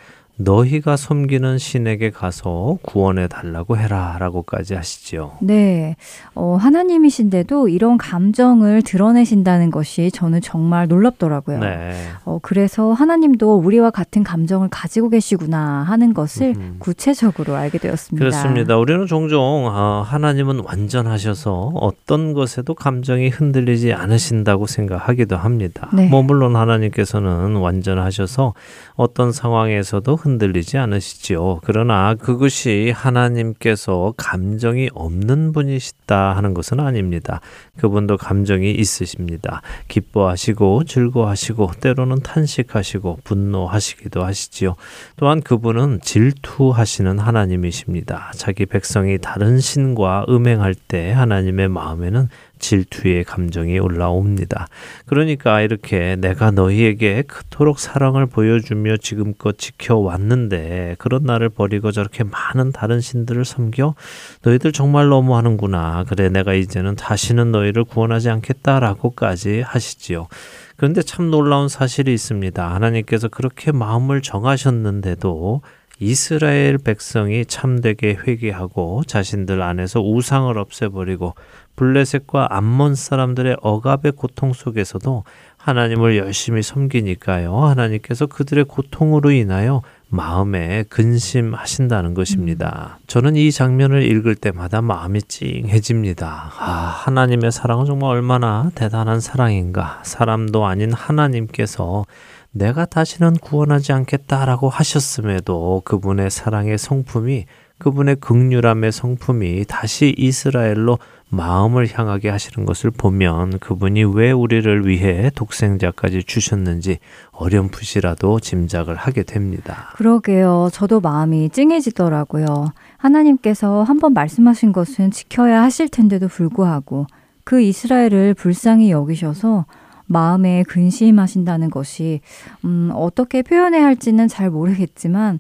너희가 0.41 0.97
섬기는 0.97 1.59
신에게 1.59 2.11
가서 2.11 2.79
구원해 2.83 3.29
달라고 3.29 3.77
해라라고까지 3.77 4.75
하시지요. 4.75 5.33
네, 5.41 5.97
어, 6.35 6.57
하나님이신데도 6.57 7.69
이런 7.69 7.99
감정을 7.99 8.83
드러내신다는 8.83 9.71
것이 9.71 10.11
저는 10.11 10.41
정말 10.41 10.89
놀랍더라고요. 10.89 11.59
네. 11.59 11.93
어, 12.25 12.39
그래서 12.43 12.93
하나님도 12.93 13.57
우리와 13.57 13.91
같은 13.91 14.23
감정을 14.23 14.69
가지고 14.71 15.11
계시구나 15.11 15.83
하는 15.83 16.15
것을 16.15 16.55
음. 16.57 16.77
구체적으로 16.79 17.57
알게 17.57 17.79
되었습니다. 17.79 18.25
그렇습니다. 18.25 18.77
우리는 18.79 19.07
종종 19.07 19.69
아, 19.71 20.03
하나님은 20.07 20.61
완전하셔서 20.65 21.73
어떤 21.75 22.33
것에도 22.33 22.75
감정이 22.75 23.29
흔들리지 23.29 23.93
않으신다고 23.93 24.67
생각하기도 24.67 25.37
합니다. 25.37 25.89
네. 25.93 26.09
뭐 26.09 26.23
물론 26.23 26.57
하나님께서는 26.57 27.57
완전하셔서 27.57 28.55
어떤 28.97 29.33
상황에서도 29.33 30.17
흔 30.17 30.30
들리지 30.39 30.79
않으시지요. 30.79 31.61
그러나 31.65 32.15
그것이 32.15 32.93
하나님께서 32.95 34.15
감정이 34.17 34.91
없는 34.93 35.53
분이시다 35.53 36.37
하는 36.37 36.55
것은 36.55 36.81
아닙니다. 36.81 37.41
그분도 37.79 38.17
감정이 38.17 38.71
있으십니다. 38.73 39.63
기뻐하시고 39.89 40.85
즐거워하시고 40.85 41.73
때로는 41.81 42.21
탄식하시고 42.21 43.21
분노하시기도 43.25 44.25
하시지요. 44.25 44.77
또한 45.17 45.41
그분은 45.41 46.01
질투하시는 46.03 47.19
하나님이십니다. 47.19 48.33
자기 48.37 48.67
백성이 48.67 49.19
다른 49.19 49.61
신과 49.61 50.27
음행할 50.29 50.75
때 50.75 51.13
하나님의 51.13 51.69
마음에는 51.69 52.29
질투의 52.61 53.25
감정이 53.25 53.79
올라옵니다. 53.79 54.69
그러니까 55.07 55.61
이렇게 55.61 56.17
내가 56.17 56.51
너희에게 56.51 57.23
그토록 57.23 57.79
사랑을 57.79 58.27
보여주며 58.27 58.99
지금껏 58.99 59.59
지켜왔는데 59.59 60.97
그런 60.99 61.25
나를 61.25 61.49
버리고 61.49 61.91
저렇게 61.91 62.25
많은 62.25 62.73
다른 62.73 63.01
신들을 63.01 63.45
섬겨 63.45 63.95
너희들 64.43 64.73
정말 64.73 65.09
너무하는구나. 65.09 66.05
그래 66.09 66.29
내가 66.29 66.55
이제는 66.55 66.97
다시는 66.97 67.51
너희를 67.51 67.85
구원하지 67.85 68.31
않겠다라고까지 68.31 69.63
하시지요. 69.63 70.29
그런데 70.77 71.03
참 71.03 71.31
놀라운 71.31 71.69
사실이 71.69 72.13
있습니다. 72.15 72.75
하나님께서 72.75 73.29
그렇게 73.29 73.73
마음을 73.73 74.23
정하셨는데도 74.23 75.63
이스라엘 76.03 76.79
백성이 76.79 77.45
참되게 77.45 78.17
회개하고 78.27 79.03
자신들 79.07 79.61
안에서 79.61 80.01
우상을 80.01 80.57
없애버리고 80.57 81.35
블레셋과 81.81 82.49
암몬 82.51 82.95
사람들의 82.95 83.57
억압의 83.63 84.13
고통 84.13 84.53
속에서도 84.53 85.25
하나님을 85.57 86.19
열심히 86.19 86.63
섬기니까요. 86.63 87.57
하나님께서 87.57 88.27
그들의 88.27 88.65
고통으로 88.65 89.31
인하여 89.31 89.81
마음에 90.11 90.85
근심하신다는 90.91 92.13
것입니다. 92.13 92.99
저는 93.07 93.37
이 93.37 93.51
장면을 93.51 94.03
읽을 94.03 94.35
때마다 94.35 94.83
마음이 94.83 95.23
찡해집니다. 95.23 96.53
아, 96.59 96.71
하나님의 97.05 97.51
사랑은 97.51 97.87
정말 97.87 98.11
얼마나 98.11 98.71
대단한 98.75 99.21
사랑인가. 99.21 100.01
사람도 100.05 100.67
아닌 100.67 100.93
하나님께서 100.93 102.05
내가 102.53 102.85
다시는 102.85 103.39
구원하지 103.39 103.95
않겠다라고 103.95 104.69
하셨음에도 104.69 105.81
그분의 105.87 106.31
사랑의 106.31 106.77
성품이 106.77 107.47
그분의 107.79 108.17
극률함의 108.17 108.93
성품이 108.93 109.65
다시 109.67 110.15
이스라엘로 110.17 110.99
마음을 111.31 111.89
향하게 111.91 112.29
하시는 112.29 112.67
것을 112.67 112.91
보면 112.91 113.61
그분이 113.61 114.05
왜 114.15 114.33
우리를 114.33 114.87
위해 114.87 115.31
독생자까지 115.35 116.25
주셨는지 116.25 116.99
어렴풋이라도 117.31 118.41
짐작을 118.41 118.97
하게 118.97 119.23
됩니다. 119.23 119.91
그러게요. 119.95 120.71
저도 120.73 121.01
마음이 121.01 121.51
찡해지더라고요. 121.51 122.73
하나님께서 122.97 123.85
한번 123.85 124.13
말씀하신 124.13 124.73
것은 124.73 125.13
지켜야 125.13 125.63
하실 125.63 125.89
텐데도 125.89 126.29
불구하고 126.29 127.07
그 127.45 127.61
이스라엘을 127.61 128.35
불쌍히 128.35 128.91
여기셔서 128.91 129.67
마음에 130.07 130.65
근심하신다는 130.65 131.71
것이 131.71 132.21
음, 132.65 132.91
어떻게 132.93 133.43
표현해야 133.43 133.85
할지는 133.85 134.27
잘 134.27 134.51
모르겠지만 134.51 135.39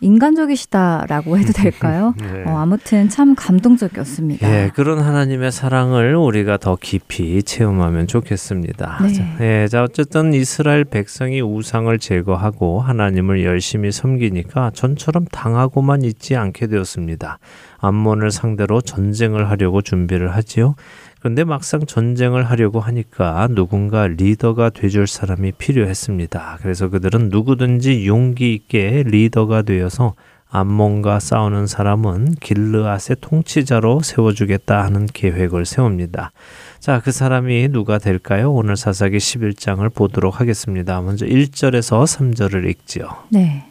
인간적이시다라고 0.00 1.38
해도 1.38 1.52
될까요? 1.52 2.14
네. 2.20 2.44
어, 2.46 2.58
아무튼 2.58 3.08
참 3.08 3.34
감동적이었습니다. 3.34 4.48
예, 4.48 4.70
그런 4.74 5.00
하나님의 5.00 5.50
사랑을 5.52 6.14
우리가 6.14 6.58
더 6.58 6.76
깊이 6.80 7.42
체험하면 7.42 8.06
좋겠습니다. 8.06 8.98
네. 9.02 9.12
자, 9.12 9.24
예, 9.40 9.68
자, 9.68 9.82
어쨌든 9.82 10.34
이스라엘 10.34 10.84
백성이 10.84 11.40
우상을 11.40 11.98
제거하고 11.98 12.80
하나님을 12.80 13.44
열심히 13.44 13.90
섬기니까 13.90 14.72
전처럼 14.74 15.24
당하고만 15.32 16.02
있지 16.02 16.36
않게 16.36 16.66
되었습니다. 16.66 17.38
암몬을 17.78 18.30
상대로 18.30 18.80
전쟁을 18.80 19.50
하려고 19.50 19.82
준비를 19.82 20.34
하지요. 20.34 20.74
그런데 21.18 21.44
막상 21.44 21.84
전쟁을 21.86 22.44
하려고 22.44 22.80
하니까 22.80 23.48
누군가 23.50 24.06
리더가 24.06 24.70
돼줄 24.70 25.06
사람이 25.06 25.52
필요했습니다. 25.52 26.58
그래서 26.62 26.88
그들은 26.88 27.30
누구든지 27.30 28.06
용기 28.06 28.54
있게 28.54 29.02
리더가 29.06 29.62
되어서 29.62 30.14
암몬과 30.48 31.18
싸우는 31.20 31.66
사람은 31.66 32.36
길르앗의 32.40 33.16
통치자로 33.20 34.00
세워주겠다 34.00 34.84
하는 34.84 35.06
계획을 35.06 35.66
세웁니다. 35.66 36.30
자, 36.78 37.00
그 37.00 37.10
사람이 37.10 37.68
누가 37.68 37.98
될까요? 37.98 38.52
오늘 38.52 38.76
사사기 38.76 39.16
11장을 39.16 39.92
보도록 39.92 40.40
하겠습니다. 40.40 41.00
먼저 41.00 41.26
1절에서 41.26 42.04
3절을 42.04 42.68
읽지요. 42.70 43.08
네. 43.30 43.66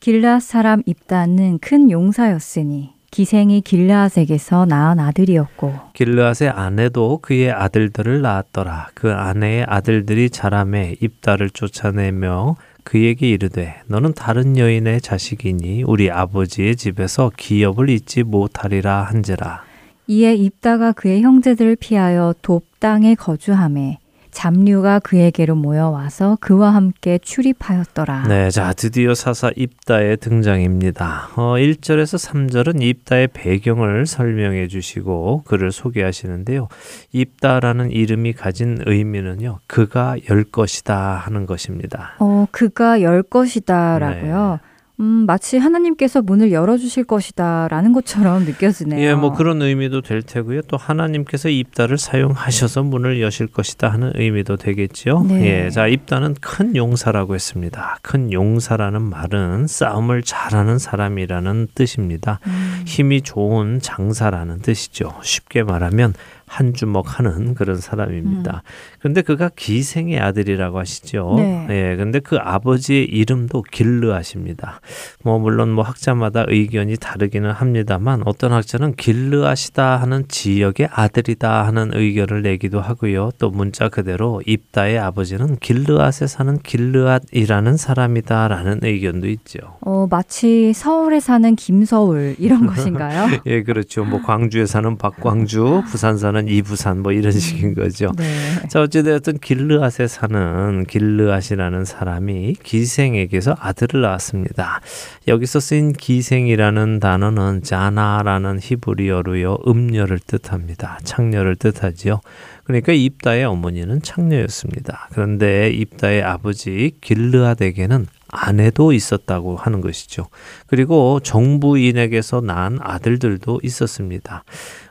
길라앗 0.00 0.42
사람 0.42 0.82
입단은 0.86 1.58
큰 1.58 1.90
용사였으니 1.90 2.97
기생이 3.10 3.62
길라앗에게서 3.62 4.66
낳은 4.66 5.00
아들이었고 5.00 5.74
길르앗의 5.94 6.50
아내도 6.50 7.18
그의 7.22 7.50
아들들을 7.50 8.20
낳았더라. 8.20 8.90
그 8.94 9.12
아내의 9.12 9.64
아들들이 9.66 10.30
자람에 10.30 10.96
입다를 11.00 11.50
쫓아내며 11.50 12.56
그에게 12.84 13.28
이르되 13.28 13.80
너는 13.86 14.14
다른 14.14 14.56
여인의 14.56 15.00
자식이니 15.00 15.84
우리 15.84 16.10
아버지의 16.10 16.76
집에서 16.76 17.30
기업을 17.36 17.90
잊지 17.90 18.22
못하리라 18.22 19.02
한지라. 19.02 19.62
이에 20.06 20.34
입다가 20.34 20.92
그의 20.92 21.22
형제들을 21.22 21.76
피하여 21.76 22.34
돕 22.40 22.64
땅에 22.80 23.14
거주함에 23.14 23.98
잡류가 24.38 25.00
그에게로 25.00 25.56
모여와서 25.56 26.38
그와 26.40 26.72
함께 26.72 27.18
출입하였더라. 27.18 28.28
네, 28.28 28.50
자 28.50 28.72
드디어 28.72 29.12
사사 29.12 29.50
입다의 29.56 30.18
등장입니다. 30.18 31.30
어, 31.34 31.54
1절에서 31.54 32.24
3절은 32.24 32.80
입다의 32.80 33.30
배경을 33.32 34.06
설명해 34.06 34.68
주시고 34.68 35.42
그를 35.44 35.72
소개하시는데요. 35.72 36.68
입다라는 37.10 37.90
이름이 37.90 38.34
가진 38.34 38.78
의미는요. 38.86 39.58
그가 39.66 40.14
열 40.30 40.44
것이다 40.44 41.16
하는 41.16 41.44
것입니다. 41.44 42.14
어, 42.20 42.46
그가 42.52 43.02
열 43.02 43.24
것이다라고요. 43.24 44.60
네. 44.62 44.67
음, 45.00 45.26
마치 45.26 45.58
하나님께서 45.58 46.22
문을 46.22 46.50
열어주실 46.50 47.04
것이다 47.04 47.68
라는 47.68 47.92
것처럼 47.92 48.44
느껴지네요. 48.44 49.00
예, 49.00 49.14
뭐 49.14 49.32
그런 49.32 49.62
의미도 49.62 50.02
될 50.02 50.22
테고요. 50.22 50.62
또 50.62 50.76
하나님께서 50.76 51.48
입다를 51.48 51.98
사용하셔서 51.98 52.82
문을 52.82 53.20
여실 53.20 53.46
것이다 53.46 53.88
하는 53.88 54.10
의미도 54.16 54.56
되겠지요. 54.56 55.22
네. 55.22 55.66
예, 55.66 55.70
자 55.70 55.86
입다는 55.86 56.34
큰 56.40 56.74
용사라고 56.74 57.36
했습니다. 57.36 57.98
큰 58.02 58.32
용사라는 58.32 59.00
말은 59.02 59.68
싸움을 59.68 60.22
잘하는 60.24 60.78
사람이라는 60.78 61.68
뜻입니다. 61.76 62.40
음, 62.46 62.82
힘이 62.84 63.22
좋은 63.22 63.78
장사라는 63.80 64.62
뜻이죠. 64.62 65.14
쉽게 65.22 65.62
말하면 65.62 66.14
한 66.48 66.74
주먹 66.74 67.18
하는 67.18 67.54
그런 67.54 67.76
사람입니다. 67.76 68.62
그 68.97 68.97
런데 69.02 69.22
그가 69.22 69.48
기생의 69.54 70.18
아들이라고 70.18 70.78
하시죠. 70.78 71.34
네. 71.36 71.66
예, 71.70 71.96
근데 71.96 72.18
그 72.18 72.36
아버지의 72.36 73.04
이름도 73.04 73.62
길르앗입니다. 73.70 74.80
뭐 75.22 75.38
물론 75.38 75.70
뭐 75.70 75.84
학자마다 75.84 76.44
의견이 76.48 76.96
다르기는 76.96 77.48
합니다만 77.50 78.22
어떤 78.24 78.52
학자는 78.52 78.96
길르앗이다 78.96 79.98
하는 79.98 80.24
지역의 80.26 80.88
아들이다 80.90 81.64
하는 81.66 81.90
의견을 81.94 82.42
내기도 82.42 82.80
하고요. 82.80 83.30
또 83.38 83.50
문자 83.50 83.88
그대로 83.88 84.42
입다의 84.46 84.98
아버지는 84.98 85.56
길르앗에 85.56 86.26
사는 86.26 86.58
길르앗이라는 86.58 87.76
사람이다라는 87.76 88.80
의견도 88.82 89.28
있죠. 89.28 89.58
어, 89.80 90.08
마치 90.10 90.72
서울에 90.72 91.20
사는 91.20 91.54
김서울 91.54 92.34
이런 92.38 92.66
것인가요? 92.68 93.28
예, 93.46 93.62
그렇죠. 93.62 94.04
뭐 94.04 94.20
광주에 94.22 94.66
사는 94.66 94.96
박광주, 94.98 95.84
부산 95.88 96.18
사는 96.18 96.48
이부산 96.48 97.00
뭐 97.02 97.12
이런 97.12 97.32
식인 97.32 97.74
거죠. 97.74 98.10
네. 98.16 98.24
자, 98.68 98.87
어찌되었든 98.88 99.38
길르앗에 99.38 100.06
사는 100.06 100.84
길르앗이라는 100.86 101.84
사람이 101.84 102.56
기생에게서 102.62 103.54
아들을 103.58 104.00
낳았습니다. 104.00 104.80
여기서 105.26 105.60
쓰인 105.60 105.92
기생이라는 105.92 107.00
단어는 107.00 107.62
자나라는 107.62 108.58
히브리어로요, 108.60 109.58
음녀를 109.66 110.18
뜻합니다. 110.18 110.98
창녀를 111.04 111.56
뜻하지요. 111.56 112.20
그러니까 112.64 112.92
입다의 112.92 113.44
어머니는 113.44 114.02
창녀였습니다. 114.02 115.08
그런데 115.12 115.70
입다의 115.70 116.22
아버지 116.22 116.92
길르앗에게는 117.00 118.06
아내도 118.30 118.92
있었다고 118.92 119.56
하는 119.56 119.80
것이죠. 119.80 120.26
그리고 120.66 121.18
정부인에게서 121.20 122.42
난 122.42 122.78
아들들도 122.80 123.60
있었습니다. 123.62 124.44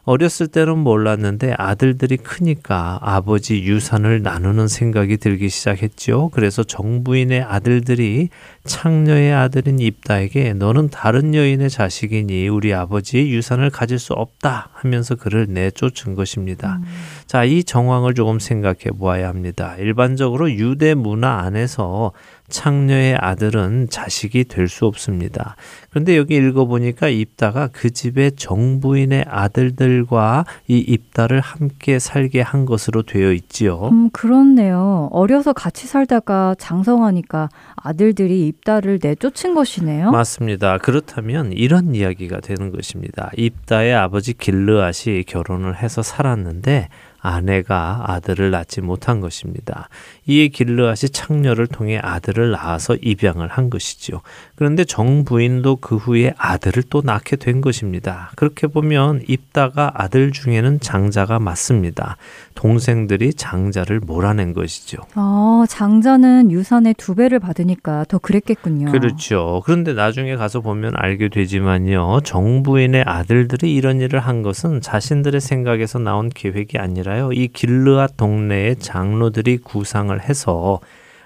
어렸을 0.07 0.47
때는 0.47 0.77
몰랐는데 0.77 1.53
아들들이 1.57 2.15
크니까 2.15 2.97
아버지 3.01 3.63
유산을 3.63 4.21
나누는 4.21 4.69
생각이 4.69 5.17
들기 5.17 5.49
시작했죠. 5.49 6.29
그래서 6.29 6.63
정부인의 6.63 7.41
아들들이 7.41 8.29
창녀의 8.63 9.33
아들인 9.33 9.79
입다에게 9.79 10.53
너는 10.53 10.87
다른 10.89 11.35
여인의 11.35 11.69
자식이니 11.69 12.47
우리 12.47 12.73
아버지의 12.73 13.31
유산을 13.33 13.69
가질 13.69 13.99
수 13.99 14.13
없다 14.13 14.69
하면서 14.71 15.15
그를 15.15 15.47
내쫓은 15.49 16.15
것입니다. 16.15 16.79
자, 17.25 17.43
이 17.43 17.65
정황을 17.65 18.13
조금 18.13 18.39
생각해 18.39 18.91
보아야 18.97 19.27
합니다. 19.27 19.75
일반적으로 19.77 20.49
유대 20.49 20.93
문화 20.93 21.39
안에서 21.39 22.13
창녀의 22.47 23.17
아들은 23.19 23.89
자식이 23.89 24.45
될 24.45 24.69
수 24.69 24.85
없습니다. 24.85 25.57
그런데 25.97 26.15
여기 26.15 26.35
읽어보니까 26.35 27.07
입다가 27.07 27.69
그 27.73 27.89
집의 27.89 28.33
정부인의 28.33 29.25
아들들과 29.27 30.45
이 30.67 30.77
입다를 30.77 31.39
함께 31.39 31.97
살게 31.97 32.41
한 32.41 32.67
것으로 32.67 33.01
되어 33.01 33.31
있지요. 33.33 33.89
음, 33.91 34.11
그렇네요. 34.11 35.09
어려서 35.11 35.53
같이 35.53 35.87
살다가 35.87 36.53
장성하니까 36.59 37.49
아들들이 37.77 38.45
입다를 38.45 38.99
내쫓은 39.01 39.55
것이네요. 39.55 40.11
맞습니다. 40.11 40.77
그렇다면 40.77 41.51
이런 41.51 41.95
이야기가 41.95 42.41
되는 42.41 42.71
것입니다. 42.71 43.31
입다의 43.35 43.95
아버지 43.95 44.37
길르앗이 44.37 45.23
결혼을 45.23 45.81
해서 45.81 46.03
살았는데 46.03 46.89
아내가 47.19 48.03
아들을 48.07 48.51
낳지 48.51 48.81
못한 48.81 49.21
것입니다. 49.21 49.89
이에 50.25 50.47
길르앗이 50.49 51.09
창녀를 51.09 51.67
통해 51.67 51.99
아들을 52.01 52.51
낳아서 52.51 52.95
입양을 52.95 53.47
한 53.47 53.69
것이지요. 53.69 54.21
그런데 54.55 54.83
정부인도 54.83 55.77
그 55.77 55.95
후에 55.95 56.33
아들을 56.37 56.83
또 56.89 57.01
낳게 57.03 57.37
된 57.37 57.61
것입니다. 57.61 58.31
그렇게 58.35 58.67
보면 58.67 59.23
입다가 59.27 59.91
아들 59.95 60.31
중에는 60.31 60.79
장자가 60.79 61.39
맞습니다. 61.39 62.17
동생들이 62.55 63.33
장자를 63.33 63.99
몰아낸 63.99 64.53
것이죠. 64.53 64.97
아, 65.13 65.65
장자는 65.69 66.51
유산의 66.51 66.95
두 66.97 67.15
배를 67.15 67.39
받으니까 67.39 68.05
더 68.07 68.17
그랬겠군요. 68.17 68.91
그렇죠. 68.91 69.61
그런데 69.65 69.93
나중에 69.93 70.35
가서 70.35 70.61
보면 70.61 70.93
알게 70.95 71.29
되지만요. 71.29 72.21
정부인의 72.21 73.03
아들들이 73.05 73.73
이런 73.73 74.01
일을 74.01 74.19
한 74.19 74.41
것은 74.41 74.81
자신들의 74.81 75.39
생각에서 75.39 75.99
나온 75.99 76.29
계획이 76.29 76.77
아니라 76.77 77.06
요. 77.07 77.31
이 77.31 77.47
길르앗 77.47 78.17
동네의 78.17 78.77
장로들이 78.77 79.57
구상을 79.57 80.19
해서 80.21 80.79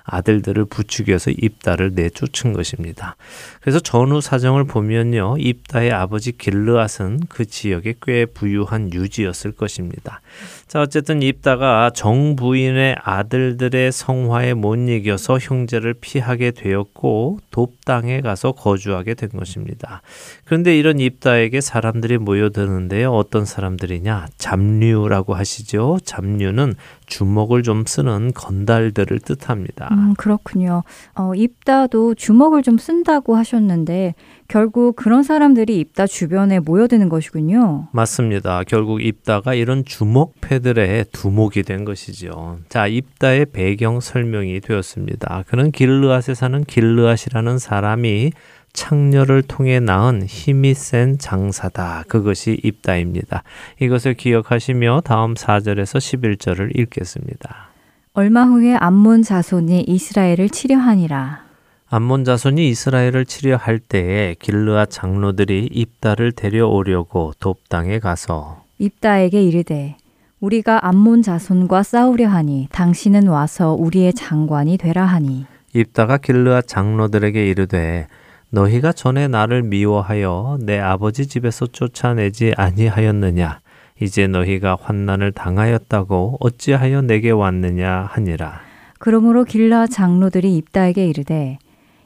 아들들을 0.03 0.65
부추겨서 0.65 1.31
입다를 1.31 1.91
내쫓은 1.93 2.53
것입니다. 2.53 3.15
그래서 3.61 3.79
전후 3.79 4.21
사정을 4.21 4.63
보면요. 4.63 5.35
입다의 5.37 5.91
아버지 5.91 6.31
길르앗은 6.35 7.21
그 7.29 7.45
지역에 7.45 7.93
꽤 8.01 8.25
부유한 8.25 8.91
유지였을 8.91 9.51
것입니다. 9.51 10.21
자, 10.67 10.81
어쨌든 10.81 11.21
입다가 11.21 11.91
정부인의 11.93 12.95
아들들의 13.03 13.91
성화에 13.91 14.55
못 14.55 14.71
이겨서 14.75 15.37
형제를 15.37 15.93
피하게 15.93 16.51
되었고 16.51 17.39
돕당에 17.51 18.21
가서 18.21 18.53
거주하게 18.53 19.13
된 19.13 19.29
것입니다. 19.29 20.01
그런데 20.45 20.77
이런 20.77 20.99
입다에게 20.99 21.61
사람들이 21.61 22.17
모여드는데요. 22.17 23.11
어떤 23.11 23.45
사람들이냐? 23.45 24.27
잡류라고 24.37 25.35
하시죠. 25.35 25.99
잡류는 26.03 26.75
주먹을 27.05 27.61
좀 27.61 27.83
쓰는 27.85 28.31
건달들을 28.33 29.19
뜻합니다. 29.19 29.89
음, 29.91 30.13
그렇군요. 30.17 30.83
어, 31.13 31.33
입다도 31.35 32.15
주먹을 32.15 32.63
좀 32.63 32.77
쓴다고 32.77 33.35
하셨 33.35 33.50
는데 33.59 34.15
결국 34.47 34.95
그런 34.95 35.23
사람들이 35.23 35.79
입다 35.79 36.07
주변에 36.07 36.59
모여드는 36.59 37.09
것이군요. 37.09 37.87
맞습니다. 37.91 38.63
결국 38.67 39.03
입다가 39.03 39.53
이런 39.53 39.83
주먹패들의 39.85 41.05
두목이 41.11 41.63
된 41.63 41.85
것이죠. 41.85 42.59
자, 42.69 42.87
입다의 42.87 43.47
배경 43.47 43.99
설명이 43.99 44.61
되었습니다. 44.61 45.43
그는 45.47 45.71
길르앗에 45.71 46.33
사는 46.33 46.63
길르앗이라는 46.63 47.59
사람이 47.59 48.31
창녀를 48.73 49.43
통해 49.43 49.79
낳은 49.79 50.23
힘이 50.23 50.73
센 50.73 51.17
장사다. 51.17 52.05
그것이 52.07 52.59
입다입니다. 52.63 53.43
이것을 53.79 54.13
기억하시며 54.13 55.01
다음 55.03 55.33
4절에서 55.33 55.99
11절을 55.99 56.77
읽겠습니다. 56.79 57.69
얼마 58.13 58.43
후에 58.43 58.75
암몬 58.75 59.23
자손이 59.23 59.85
이스라엘을 59.87 60.49
치려하니라. 60.49 61.50
암몬 61.93 62.23
자손이 62.23 62.69
이스라엘을 62.69 63.25
치려 63.25 63.57
할 63.57 63.77
때에 63.77 64.37
길르앗 64.39 64.89
장로들이 64.89 65.67
입다를 65.73 66.31
데려오려고 66.31 67.33
돕당에 67.37 67.99
가서 67.99 68.63
입다에게 68.79 69.43
이르되 69.43 69.97
우리가 70.39 70.87
암몬 70.87 71.21
자손과 71.21 71.83
싸우려 71.83 72.29
하니 72.29 72.69
당신은 72.71 73.27
와서 73.27 73.73
우리의 73.73 74.13
장관이 74.13 74.77
되라 74.77 75.05
하니. 75.05 75.45
입다가 75.73 76.15
길르앗 76.15 76.65
장로들에게 76.65 77.45
이르되 77.45 78.07
너희가 78.51 78.93
전에 78.93 79.27
나를 79.27 79.61
미워하여 79.61 80.59
내 80.61 80.79
아버지 80.79 81.27
집에서 81.27 81.67
쫓아내지 81.67 82.53
아니하였느냐? 82.55 83.59
이제 83.99 84.27
너희가 84.27 84.77
환난을 84.81 85.33
당하였다고 85.33 86.37
어찌하여 86.39 87.01
내게 87.01 87.31
왔느냐 87.31 88.07
하니라. 88.11 88.61
그러므로 88.97 89.43
길라 89.43 89.87
장로들이 89.87 90.55
입다에게 90.55 91.05
이르되 91.05 91.59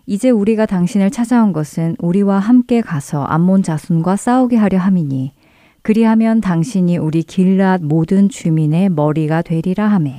이제 0.08 0.30
우리가 0.30 0.68
당신을 0.68 1.10
찾아온 1.10 1.51
것은 1.51 1.95
우리와 1.99 2.38
함께 2.38 2.82
가서 2.82 3.24
암몬 3.24 3.64
자손과 3.64 4.16
싸우게 4.16 4.56
하려 4.56 4.78
함이니 4.78 5.34
그리하면 5.82 6.41
당신이 6.41 6.97
우리 6.97 7.24
길앗 7.24 7.82
모든 7.82 8.30
주민의 8.30 8.89
머리가 8.89 9.41
되리라 9.41 9.88
하매. 9.88 10.14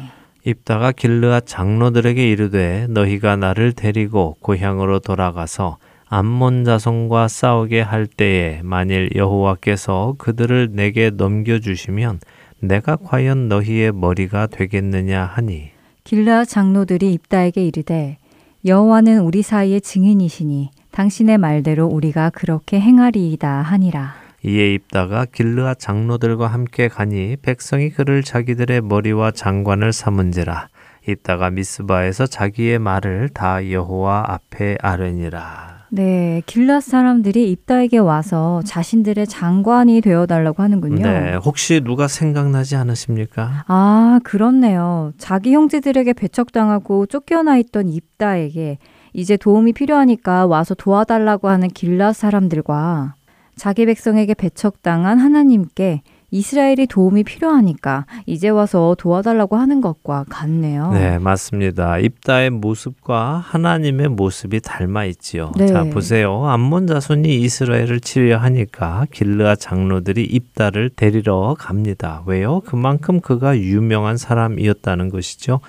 입다가 0.44 0.92
길르앗 0.92 1.44
장로들에게 1.46 2.30
이르되 2.30 2.86
너희가 2.90 3.36
나를 3.36 3.72
데리고 3.72 4.36
고향으로 4.40 5.00
돌아가서 5.00 5.78
암몬 6.08 6.64
자손과 6.64 7.26
싸우게 7.26 7.80
할 7.80 8.06
때에 8.06 8.60
만일 8.62 9.10
여호와께서 9.14 10.14
그들을 10.18 10.70
내게 10.72 11.10
넘겨 11.10 11.58
주시면 11.58 12.20
내가 12.60 12.94
과연 12.96 13.48
너희의 13.48 13.92
머리가 13.92 14.46
되겠느냐 14.46 15.24
하니? 15.24 15.70
길앗 16.04 16.48
장로들이 16.48 17.12
입다에게 17.12 17.64
이르되 17.64 18.18
여호와는 18.66 19.20
우리 19.20 19.42
사이의 19.42 19.80
증인이시니 19.80 20.70
당신의 20.90 21.38
말대로 21.38 21.86
우리가 21.86 22.30
그렇게 22.30 22.80
행하리이다 22.80 23.48
하니라. 23.62 24.14
이에 24.44 24.74
입다가 24.74 25.24
길르앗 25.24 25.78
장로들과 25.78 26.48
함께 26.48 26.88
가니 26.88 27.36
백성이 27.42 27.90
그를 27.90 28.24
자기들의 28.24 28.80
머리와 28.80 29.30
장관을 29.30 29.92
삼은지라. 29.92 30.66
입다가 31.06 31.50
미스바에서 31.50 32.26
자기의 32.26 32.80
말을 32.80 33.28
다 33.28 33.70
여호와 33.70 34.24
앞에 34.26 34.78
아뢰니라 34.82 35.75
네, 35.96 36.42
길앗 36.44 36.82
사람들이 36.82 37.50
입다에게 37.50 37.96
와서 37.96 38.60
자신들의 38.66 39.26
장관이 39.26 40.02
되어달라고 40.02 40.62
하는군요. 40.62 41.02
네, 41.02 41.36
혹시 41.36 41.80
누가 41.80 42.06
생각나지 42.06 42.76
않으십니까? 42.76 43.64
아, 43.66 44.20
그렇네요. 44.22 45.14
자기 45.16 45.54
형제들에게 45.54 46.12
배척당하고 46.12 47.06
쫓겨나 47.06 47.56
있던 47.56 47.88
입다에게 47.88 48.76
이제 49.14 49.38
도움이 49.38 49.72
필요하니까 49.72 50.44
와서 50.44 50.74
도와달라고 50.74 51.48
하는 51.48 51.68
길앗 51.68 52.14
사람들과 52.14 53.14
자기 53.54 53.86
백성에게 53.86 54.34
배척당한 54.34 55.18
하나님께 55.18 56.02
이스라엘이 56.30 56.86
도움이 56.86 57.24
필요하니까 57.24 58.06
이제 58.26 58.48
와서 58.48 58.96
도와달라고 58.98 59.56
하는 59.56 59.80
것과 59.80 60.24
같네요. 60.28 60.92
네, 60.92 61.18
맞습니다. 61.18 61.98
입다의 61.98 62.50
모습과 62.50 63.38
하나님의 63.46 64.08
모습이 64.08 64.60
닮아 64.60 65.04
있지요. 65.06 65.52
네. 65.56 65.66
자, 65.66 65.84
보세요. 65.84 66.46
암몬 66.46 66.86
자손이 66.88 67.36
이스라엘을 67.36 68.00
치려 68.00 68.38
하니까 68.38 69.06
길르아 69.12 69.56
장로들이 69.56 70.24
입다를 70.24 70.90
데리러 70.90 71.56
갑니다. 71.58 72.22
왜요? 72.26 72.60
그만큼 72.66 73.20
그가 73.20 73.58
유명한 73.58 74.16
사람이었다는 74.16 75.10
것이죠. 75.10 75.60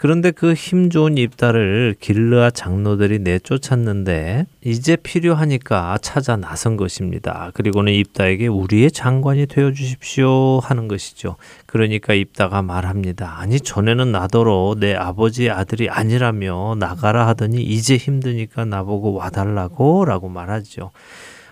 그런데 0.00 0.30
그 0.30 0.54
힘 0.54 0.88
좋은 0.88 1.18
입다를 1.18 1.94
길르아 2.00 2.52
장로들이 2.52 3.18
내쫓았는데 3.18 4.46
이제 4.64 4.96
필요하니까 4.96 5.98
찾아 6.00 6.36
나선 6.36 6.78
것입니다. 6.78 7.50
그리고는 7.52 7.92
입다에게 7.92 8.46
우리의 8.46 8.92
장관이 8.92 9.44
되어 9.44 9.72
주십시오 9.72 10.60
하는 10.60 10.88
것이죠. 10.88 11.36
그러니까 11.66 12.14
입다가 12.14 12.62
말합니다. 12.62 13.40
아니 13.40 13.60
전에는 13.60 14.10
나더러 14.10 14.74
내 14.80 14.94
아버지 14.94 15.50
아들이 15.50 15.90
아니라며 15.90 16.76
나가라 16.78 17.26
하더니 17.26 17.62
이제 17.62 17.98
힘드니까 17.98 18.64
나보고 18.64 19.12
와달라고라고 19.12 20.30
말하죠. 20.30 20.92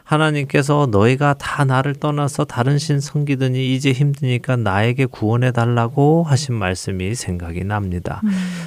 하나님께서 0.08 0.88
너희가 0.90 1.34
다 1.34 1.66
나를 1.66 1.94
떠나서 1.94 2.46
다른 2.46 2.78
신 2.78 2.98
섬기더니 2.98 3.74
이제 3.74 3.92
힘드니까 3.92 4.56
나에게 4.56 5.04
구원해 5.04 5.52
달라고 5.52 6.22
하신 6.22 6.54
말씀이 6.54 7.14
생각이 7.14 7.62
납니다. 7.64 8.22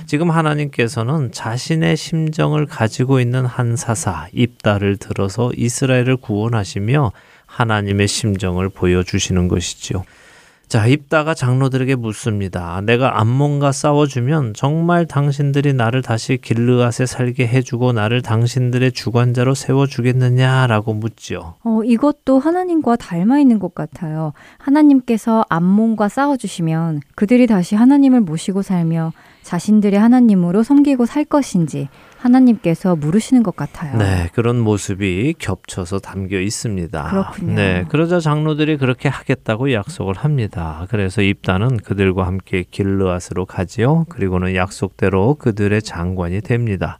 지금 0.05 0.29
하나님께서는 0.29 1.31
자신의 1.31 1.97
심정을 1.97 2.67
가지고 2.67 3.19
있는 3.19 3.47
한 3.47 3.75
사사 3.75 4.27
입다를 4.33 4.97
들어서 4.97 5.51
이스라엘을 5.57 6.17
구원하시며 6.17 7.11
하나님의 7.47 8.07
심정을 8.07 8.69
보여주시는 8.69 9.47
것이지요. 9.47 10.03
자, 10.71 10.87
입다가 10.87 11.33
장로들에게 11.33 11.95
묻습니다. 11.95 12.79
내가 12.79 13.19
암몬과 13.19 13.73
싸워주면 13.73 14.53
정말 14.53 15.05
당신들이 15.05 15.73
나를 15.73 16.01
다시 16.01 16.37
길르앗에 16.37 17.05
살게 17.05 17.45
해주고 17.45 17.91
나를 17.91 18.21
당신들의 18.21 18.93
주관자로 18.93 19.53
세워주겠느냐라고 19.53 20.93
묻지요. 20.93 21.55
어, 21.65 21.81
이것도 21.83 22.39
하나님과 22.39 22.95
닮아 22.95 23.39
있는 23.39 23.59
것 23.59 23.75
같아요. 23.75 24.31
하나님께서 24.59 25.43
암몬과 25.49 26.07
싸워주시면 26.07 27.01
그들이 27.15 27.47
다시 27.47 27.75
하나님을 27.75 28.21
모시고 28.21 28.61
살며 28.61 29.11
자신들의 29.43 29.99
하나님으로 29.99 30.63
섬기고 30.63 31.05
살 31.05 31.25
것인지 31.25 31.89
하나님께서 32.21 32.95
물으시는 32.95 33.41
것 33.41 33.55
같아요. 33.55 33.97
네, 33.97 34.29
그런 34.33 34.59
모습이 34.59 35.35
겹쳐서 35.39 35.99
담겨 35.99 36.39
있습니다. 36.39 37.09
그렇군요. 37.09 37.53
네, 37.53 37.85
그러자 37.89 38.19
장로들이 38.19 38.77
그렇게 38.77 39.09
하겠다고 39.09 39.73
약속을 39.73 40.15
합니다. 40.15 40.85
그래서 40.89 41.21
입다는 41.21 41.77
그들과 41.77 42.27
함께 42.27 42.63
길르앗으로 42.69 43.45
가지요. 43.45 44.05
그리고는 44.09 44.55
약속대로 44.55 45.35
그들의 45.35 45.81
장관이 45.81 46.41
됩니다. 46.41 46.99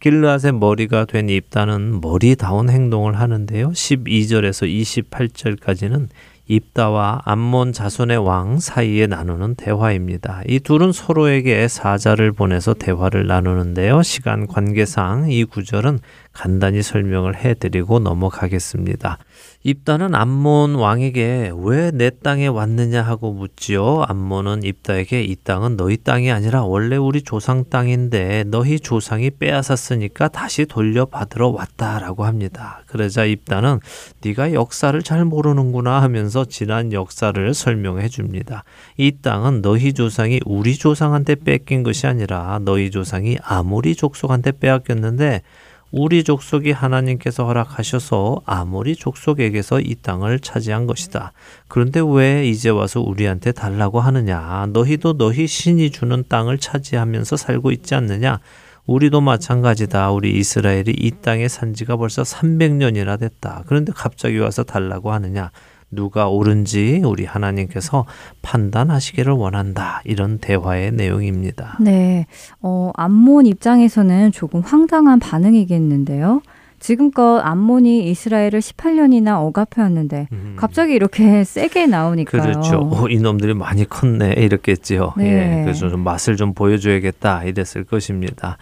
길르앗의 0.00 0.52
머리가 0.52 1.06
된 1.06 1.28
입다는 1.28 2.00
머리다운 2.00 2.70
행동을 2.70 3.18
하는데요. 3.18 3.70
12절에서 3.70 4.68
28절까지는 5.10 6.08
입다와 6.48 7.20
암몬 7.24 7.72
자손의 7.72 8.18
왕 8.18 8.58
사이에 8.58 9.06
나누는 9.06 9.54
대화입니다. 9.54 10.42
이 10.46 10.58
둘은 10.60 10.92
서로에게 10.92 11.68
사자를 11.68 12.32
보내서 12.32 12.74
대화를 12.74 13.26
나누는데요. 13.26 14.02
시간 14.02 14.46
관계상 14.46 15.30
이 15.30 15.44
구절은 15.44 16.00
간단히 16.38 16.82
설명을 16.82 17.36
해드리고 17.36 17.98
넘어가겠습니다. 17.98 19.18
입다는 19.64 20.14
암몬 20.14 20.76
왕에게 20.76 21.50
왜 21.56 21.90
내 21.98 22.10
땅에 22.10 22.46
왔느냐 22.46 23.02
하고 23.02 23.32
묻지요. 23.32 24.04
암몬은 24.06 24.62
입다에게 24.62 25.22
이 25.24 25.34
땅은 25.34 25.76
너희 25.76 25.96
땅이 25.96 26.30
아니라 26.30 26.62
원래 26.62 26.96
우리 26.96 27.22
조상 27.22 27.64
땅인데 27.68 28.44
너희 28.46 28.78
조상이 28.78 29.30
빼앗았으니까 29.30 30.28
다시 30.28 30.64
돌려받으러 30.64 31.48
왔다라고 31.48 32.24
합니다. 32.24 32.82
그러자 32.86 33.24
입다는 33.24 33.80
네가 34.22 34.52
역사를 34.52 35.02
잘 35.02 35.24
모르는구나 35.24 36.00
하면서 36.00 36.44
지난 36.44 36.92
역사를 36.92 37.52
설명해 37.52 38.08
줍니다. 38.08 38.62
이 38.96 39.10
땅은 39.20 39.60
너희 39.60 39.92
조상이 39.92 40.38
우리 40.46 40.76
조상한테 40.76 41.34
뺏긴 41.34 41.82
것이 41.82 42.06
아니라 42.06 42.60
너희 42.62 42.92
조상이 42.92 43.38
아모리 43.42 43.96
족속한테 43.96 44.52
빼앗겼는데 44.52 45.42
우리 45.90 46.22
족속이 46.22 46.72
하나님께서 46.72 47.46
허락하셔서 47.46 48.42
아모리 48.44 48.94
족속에게서 48.94 49.80
이 49.80 49.94
땅을 49.94 50.40
차지한 50.40 50.86
것이다. 50.86 51.32
그런데 51.66 52.00
왜 52.06 52.46
이제 52.46 52.68
와서 52.68 53.00
우리한테 53.00 53.52
달라고 53.52 53.98
하느냐? 53.98 54.66
너희도 54.72 55.16
너희 55.16 55.46
신이 55.46 55.90
주는 55.90 56.24
땅을 56.28 56.58
차지하면서 56.58 57.38
살고 57.38 57.70
있지 57.72 57.94
않느냐? 57.94 58.40
우리도 58.84 59.22
마찬가지다. 59.22 60.10
우리 60.10 60.32
이스라엘이 60.38 60.94
이 60.98 61.10
땅에 61.22 61.48
산 61.48 61.72
지가 61.72 61.96
벌써 61.96 62.22
300년이나 62.22 63.18
됐다. 63.18 63.64
그런데 63.66 63.92
갑자기 63.94 64.38
와서 64.38 64.64
달라고 64.64 65.12
하느냐? 65.12 65.50
누가 65.90 66.28
옳은지 66.28 67.02
우리 67.04 67.24
하나님께서 67.24 68.04
판단하시기를 68.42 69.32
원한다. 69.32 70.02
이런 70.04 70.38
대화의 70.38 70.92
내용입니다. 70.92 71.78
네, 71.80 72.26
어, 72.60 72.90
암몬 72.94 73.46
입장에서는 73.46 74.32
조금 74.32 74.60
황당한 74.60 75.18
반응이겠는데요. 75.18 76.42
지금껏 76.78 77.40
암몬이 77.40 78.08
이스라엘을 78.10 78.60
18년이나 78.60 79.40
억압해왔는데 79.40 80.28
음. 80.32 80.54
갑자기 80.56 80.94
이렇게 80.94 81.42
세게 81.44 81.86
나오니까요. 81.86 82.42
그렇죠. 82.42 82.78
어, 82.92 83.08
이놈들이 83.08 83.54
많이 83.54 83.88
컸네 83.88 84.34
이랬겠지요. 84.34 85.14
네. 85.16 85.60
예, 85.60 85.62
그래서 85.64 85.88
좀 85.88 86.04
맛을 86.04 86.36
좀 86.36 86.54
보여줘야겠다 86.54 87.44
이랬을 87.44 87.84
것입니다. 87.84 88.58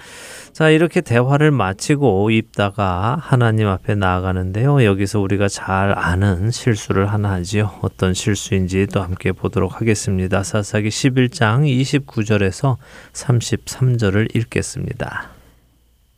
자 0.52 0.70
이렇게 0.70 1.02
대화를 1.02 1.50
마치고 1.50 2.30
입다가 2.30 3.18
하나님 3.20 3.68
앞에 3.68 3.94
나아가는데요. 3.94 4.84
여기서 4.84 5.20
우리가 5.20 5.48
잘 5.48 5.92
아는 5.96 6.50
실수를 6.50 7.12
하나 7.12 7.32
하지요. 7.32 7.72
어떤 7.82 8.14
실수인지 8.14 8.86
또 8.92 9.02
함께 9.02 9.32
보도록 9.32 9.80
하겠습니다. 9.80 10.42
사사기 10.42 10.88
11장 10.88 11.66
29절에서 11.66 12.76
33절을 13.12 14.34
읽겠습니다. 14.34 15.35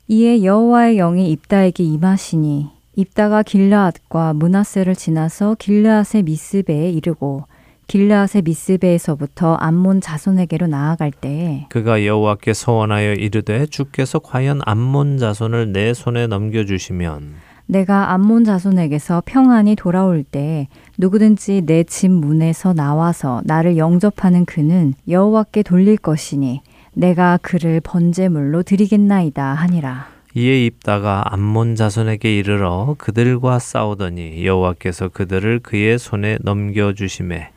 이에 0.09 0.43
여호와의 0.43 0.97
영이 0.97 1.31
입다에게 1.31 1.85
임하시니 1.85 2.71
입다가 2.97 3.43
길르앗과 3.43 4.33
문하세를 4.33 4.97
지나서 4.97 5.57
길르앗의 5.59 6.23
미스베에 6.23 6.91
이르고 6.91 7.45
길르앗의 7.89 8.43
미스베에서부터 8.43 9.55
암몬 9.55 10.01
자손에게로 10.01 10.67
나아갈 10.67 11.11
때에 11.11 11.67
그가 11.69 12.05
여호와께 12.05 12.55
서원하여 12.55 13.15
이르되 13.15 13.67
주께서 13.67 14.19
과연 14.19 14.61
암몬 14.65 15.19
자손을 15.19 15.73
내 15.73 15.95
손에 15.95 16.27
넘겨 16.27 16.65
주시면 16.65 17.35
내가 17.67 18.13
암몬 18.13 18.45
자손에게서 18.45 19.23
평안히 19.27 19.77
돌아올 19.77 20.23
때 20.25 20.69
누구든지 20.97 21.63
내 21.67 21.85
집 21.85 22.11
문에서 22.11 22.73
나와서 22.73 23.43
나를 23.45 23.77
영접하는 23.77 24.47
그는 24.47 24.95
여호와께 25.07 25.63
돌릴 25.63 25.99
것이니 25.99 26.63
내가 26.95 27.39
그를 27.43 27.81
번제물로 27.81 28.63
드리겠나이다 28.63 29.55
하니라. 29.55 30.09
이에 30.35 30.67
입다가 30.67 31.25
암몬 31.27 31.75
자손에게 31.75 32.37
이르러 32.39 32.95
그들과 32.99 33.59
싸우더니 33.59 34.45
여호와께서 34.45 35.09
그들을 35.09 35.61
그의 35.61 35.99
손에 35.99 36.39
넘겨 36.43 36.93
주심에 36.93 37.51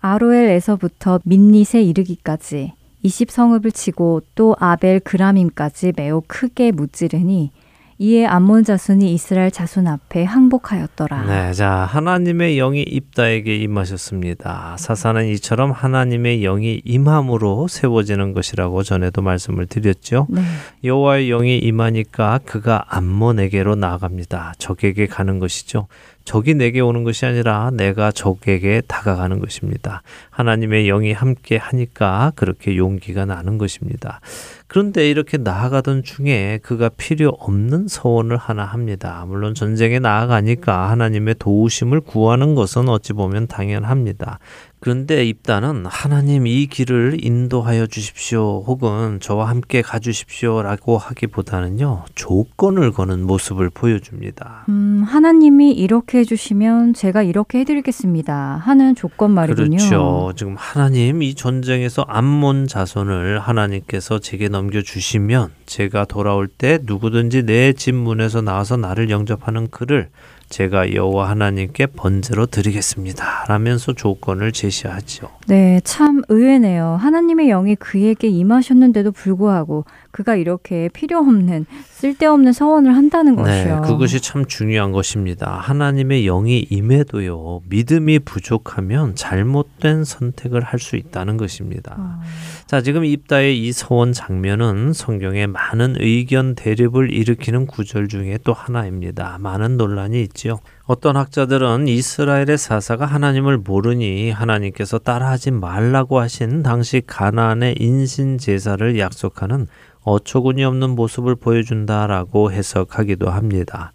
아로엘에서부터 0.00 1.20
민닛에 1.24 1.82
이르기까지 1.82 2.72
20성읍을 3.04 3.72
치고 3.72 4.22
또 4.34 4.56
아벨 4.58 5.00
그라밈까지 5.00 5.92
매우 5.96 6.22
크게 6.26 6.72
무찌르니 6.72 7.52
이에 7.98 8.26
암몬 8.26 8.64
자손이 8.64 9.12
이스라엘 9.14 9.50
자손 9.50 9.86
앞에 9.86 10.24
항복하였더라. 10.24 11.24
네, 11.24 11.52
자 11.54 11.70
하나님의 11.70 12.56
영이 12.56 12.82
입다에게 12.82 13.56
임하셨습니다. 13.56 14.76
사사는 14.78 15.26
이처럼 15.28 15.70
하나님의 15.72 16.40
영이 16.40 16.82
임함으로 16.84 17.68
세워지는 17.68 18.34
것이라고 18.34 18.82
전에도 18.82 19.22
말씀을 19.22 19.66
드렸죠. 19.66 20.26
네. 20.28 20.42
여호와의 20.84 21.28
영이 21.28 21.58
임하니까 21.58 22.40
그가 22.44 22.84
암몬에게로 22.88 23.76
나아갑니다. 23.76 24.54
적에게 24.58 25.06
가는 25.06 25.38
것이죠. 25.38 25.88
적이 26.26 26.54
내게 26.54 26.80
오는 26.80 27.04
것이 27.04 27.24
아니라 27.24 27.70
내가 27.72 28.10
적에게 28.10 28.82
다가가는 28.86 29.38
것입니다. 29.38 30.02
하나님의 30.30 30.86
영이 30.86 31.12
함께 31.12 31.56
하니까 31.56 32.32
그렇게 32.34 32.76
용기가 32.76 33.24
나는 33.24 33.58
것입니다. 33.58 34.20
그런데 34.66 35.08
이렇게 35.08 35.38
나아가던 35.38 36.02
중에 36.02 36.58
그가 36.64 36.88
필요 36.88 37.28
없는 37.28 37.86
서원을 37.86 38.36
하나 38.36 38.64
합니다. 38.64 39.24
물론 39.28 39.54
전쟁에 39.54 40.00
나아가니까 40.00 40.90
하나님의 40.90 41.36
도우심을 41.38 42.00
구하는 42.00 42.56
것은 42.56 42.88
어찌 42.88 43.12
보면 43.12 43.46
당연합니다. 43.46 44.40
그런데 44.86 45.24
입다는 45.24 45.84
하나님 45.84 46.46
이 46.46 46.68
길을 46.68 47.16
인도하여 47.20 47.88
주십시오 47.88 48.62
혹은 48.68 49.18
저와 49.18 49.48
함께 49.48 49.82
가주십시오 49.82 50.62
라고 50.62 50.96
하기보다는요 50.96 52.04
조건을 52.14 52.92
거는 52.92 53.26
모습을 53.26 53.68
보여줍니다. 53.68 54.66
음, 54.68 55.02
하나님이 55.04 55.72
이렇게 55.72 56.18
해주시면 56.18 56.94
제가 56.94 57.24
이렇게 57.24 57.58
해드리겠습니다 57.58 58.62
하는 58.64 58.94
조건 58.94 59.32
말이군요. 59.32 59.76
그렇죠. 59.76 60.32
지금 60.36 60.54
하나님 60.56 61.20
이 61.20 61.34
전쟁에서 61.34 62.02
암몬 62.06 62.68
자손을 62.68 63.40
하나님께서 63.40 64.20
제게 64.20 64.48
넘겨주시면 64.48 65.50
제가 65.66 66.04
돌아올 66.04 66.46
때 66.46 66.78
누구든지 66.80 67.42
내 67.42 67.72
집 67.72 67.96
문에서 67.96 68.40
나와서 68.40 68.76
나를 68.76 69.10
영접하는 69.10 69.66
그를 69.68 70.10
제가 70.48 70.94
여호와 70.94 71.28
하나님께 71.30 71.86
번제로 71.86 72.46
드리겠습니다. 72.46 73.44
라면서 73.48 73.92
조건을 73.92 74.52
제시하죠. 74.52 75.28
네, 75.48 75.80
참 75.84 76.22
의외네요. 76.28 76.96
하나님의 77.00 77.48
영이 77.48 77.74
그에게 77.76 78.28
임하셨는데도 78.28 79.12
불구하고 79.12 79.84
그가 80.12 80.36
이렇게 80.36 80.88
필요 80.92 81.18
없는 81.18 81.66
쓸데없는 81.90 82.52
서원을 82.52 82.96
한다는 82.96 83.36
것이요. 83.36 83.80
네, 83.80 83.86
그것이 83.86 84.20
참 84.20 84.46
중요한 84.46 84.92
것입니다. 84.92 85.58
하나님의 85.62 86.24
영이 86.24 86.66
임해도요, 86.70 87.62
믿음이 87.68 88.20
부족하면 88.20 89.14
잘못된 89.14 90.04
선택을 90.04 90.62
할 90.62 90.76
수 90.86 90.96
있다는 90.96 91.36
것입니다. 91.36 91.96
아, 91.98 92.20
자, 92.66 92.80
지금 92.80 93.04
입다의 93.04 93.58
이 93.60 93.72
서원 93.72 94.12
장면은 94.12 94.92
성경에 94.92 95.46
많은 95.46 95.96
의견 95.98 96.54
대립을 96.54 97.10
일으키는 97.12 97.66
구절 97.66 98.08
중에 98.08 98.38
또 98.44 98.52
하나입니다. 98.52 99.38
많은 99.40 99.76
논란이 99.76 100.28
있지요. 100.36 100.60
어떤 100.84 101.16
학자들은 101.16 101.88
이스라엘의 101.88 102.58
사사가 102.58 103.06
하나님을 103.06 103.58
모르니 103.58 104.30
하나님께서 104.30 104.98
따라하지 104.98 105.50
말라고 105.50 106.20
하신 106.20 106.62
당시 106.62 107.02
가나안의 107.04 107.76
인신 107.80 108.38
제사를 108.38 108.98
약속하는 108.98 109.66
어처구니 110.02 110.62
없는 110.64 110.90
모습을 110.90 111.34
보여준다라고 111.34 112.52
해석하기도 112.52 113.28
합니다. 113.30 113.92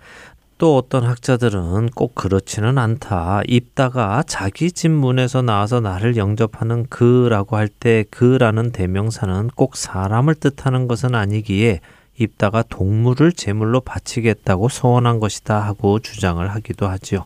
또 0.58 0.78
어떤 0.78 1.06
학자들은 1.06 1.90
꼭 1.96 2.14
그렇지는 2.14 2.78
않다. 2.78 3.42
입다가 3.48 4.24
자기 4.28 4.72
집 4.72 4.92
문에서 4.92 5.42
나와서 5.42 5.80
나를 5.80 6.18
영접하는 6.18 6.86
그라고 6.90 7.56
할 7.56 7.68
때 7.68 8.04
그라는 8.12 8.72
대명사는 8.72 9.50
꼭 9.56 9.76
사람을 9.76 10.36
뜻하는 10.36 10.88
것은 10.88 11.16
아니기에 11.16 11.80
입다가 12.22 12.64
동물을 12.64 13.34
제물로 13.34 13.82
바치겠다고 13.82 14.70
소원한 14.70 15.20
것이다 15.20 15.60
하고 15.60 16.00
주장을 16.00 16.46
하기도 16.48 16.88
하지요. 16.88 17.26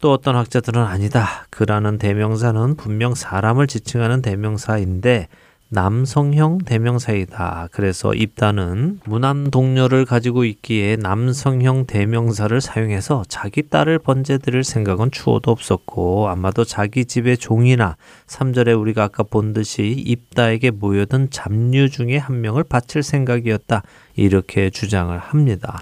또 0.00 0.12
어떤 0.12 0.36
학자들은 0.36 0.82
아니다. 0.82 1.46
그라는 1.50 1.98
대명사는 1.98 2.76
분명 2.76 3.14
사람을 3.14 3.66
지칭하는 3.66 4.22
대명사인데 4.22 5.28
남성형 5.74 6.58
대명사이다. 6.66 7.68
그래서 7.72 8.12
입다는 8.12 9.00
무남 9.06 9.50
동료를 9.50 10.04
가지고 10.04 10.44
있기에 10.44 10.96
남성형 10.96 11.86
대명사를 11.86 12.60
사용해서 12.60 13.22
자기 13.26 13.62
딸을 13.70 13.98
번제 14.00 14.36
드릴 14.36 14.64
생각은 14.64 15.10
추호도 15.10 15.50
없었고 15.50 16.28
아마도 16.28 16.64
자기 16.64 17.06
집의 17.06 17.38
종이나 17.38 17.96
3절에 18.26 18.78
우리가 18.78 19.04
아까 19.04 19.22
본 19.22 19.54
듯이 19.54 19.94
입다에게 19.96 20.70
모여든 20.70 21.30
잡류 21.30 21.88
중에 21.88 22.18
한 22.18 22.42
명을 22.42 22.64
바칠 22.64 23.02
생각이었다. 23.02 23.82
이렇게 24.14 24.68
주장을 24.68 25.16
합니다. 25.18 25.80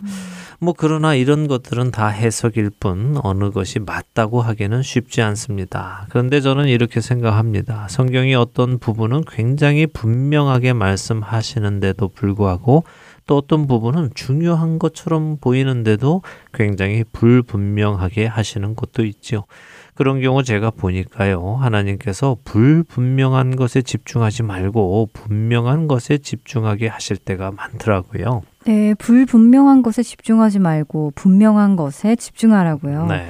뭐 0.62 0.74
그러나 0.76 1.14
이런 1.14 1.48
것들은 1.48 1.90
다 1.90 2.08
해석일 2.08 2.68
뿐 2.78 3.16
어느 3.22 3.50
것이 3.50 3.78
맞다고 3.78 4.42
하기는 4.42 4.82
쉽지 4.82 5.22
않습니다. 5.22 6.06
그런데 6.10 6.42
저는 6.42 6.68
이렇게 6.68 7.00
생각합니다. 7.00 7.88
성경이 7.88 8.34
어떤 8.34 8.78
부분은 8.78 9.24
굉장히 9.26 9.86
분명하게 9.86 10.74
말씀하시는데도 10.74 12.08
불구하고 12.08 12.84
또 13.26 13.38
어떤 13.38 13.66
부분은 13.66 14.10
중요한 14.14 14.78
것처럼 14.78 15.38
보이는데도 15.40 16.20
굉장히 16.52 17.04
불분명하게 17.10 18.26
하시는 18.26 18.74
것도 18.74 19.06
있지요. 19.06 19.44
그런 19.94 20.20
경우 20.20 20.42
제가 20.42 20.72
보니까요. 20.72 21.54
하나님께서 21.54 22.36
불분명한 22.44 23.56
것에 23.56 23.80
집중하지 23.80 24.42
말고 24.42 25.08
분명한 25.14 25.88
것에 25.88 26.18
집중하게 26.18 26.88
하실 26.88 27.16
때가 27.16 27.50
많더라고요. 27.50 28.42
네, 28.66 28.94
불분명한 28.94 29.82
것에 29.82 30.02
집중하지 30.02 30.58
말고 30.58 31.12
분명한 31.14 31.76
것에 31.76 32.16
집중하라고요. 32.16 33.06
네. 33.06 33.26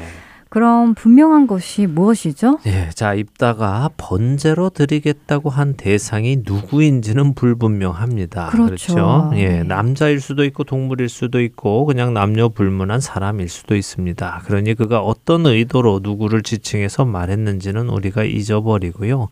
그럼 0.51 0.95
분명한 0.95 1.47
것이 1.47 1.87
무엇이죠? 1.87 2.59
예, 2.67 2.91
자, 2.93 3.15
입다가 3.15 3.89
번제로 3.97 4.69
드리겠다고 4.69 5.49
한 5.49 5.75
대상이 5.75 6.43
누구인지는 6.45 7.35
불분명합니다. 7.35 8.49
그렇죠. 8.49 9.31
예, 9.35 9.49
네. 9.49 9.63
남자일 9.63 10.21
수도 10.21 10.45
있고 10.45 10.65
동물일 10.65 11.09
수도 11.09 11.41
있고 11.41 11.85
그냥 11.85 12.13
남녀 12.15 12.49
불문한 12.49 12.99
사람일 12.99 13.49
수도 13.49 13.77
있습니다. 13.77 14.43
그러니 14.45 14.75
그가 14.75 15.01
어떤 15.01 15.47
의도로 15.47 16.01
누구를 16.03 16.43
지칭해서 16.43 17.05
말했는지는 17.05 17.89
우리가 17.89 18.25
잊어버리고요. 18.25 19.29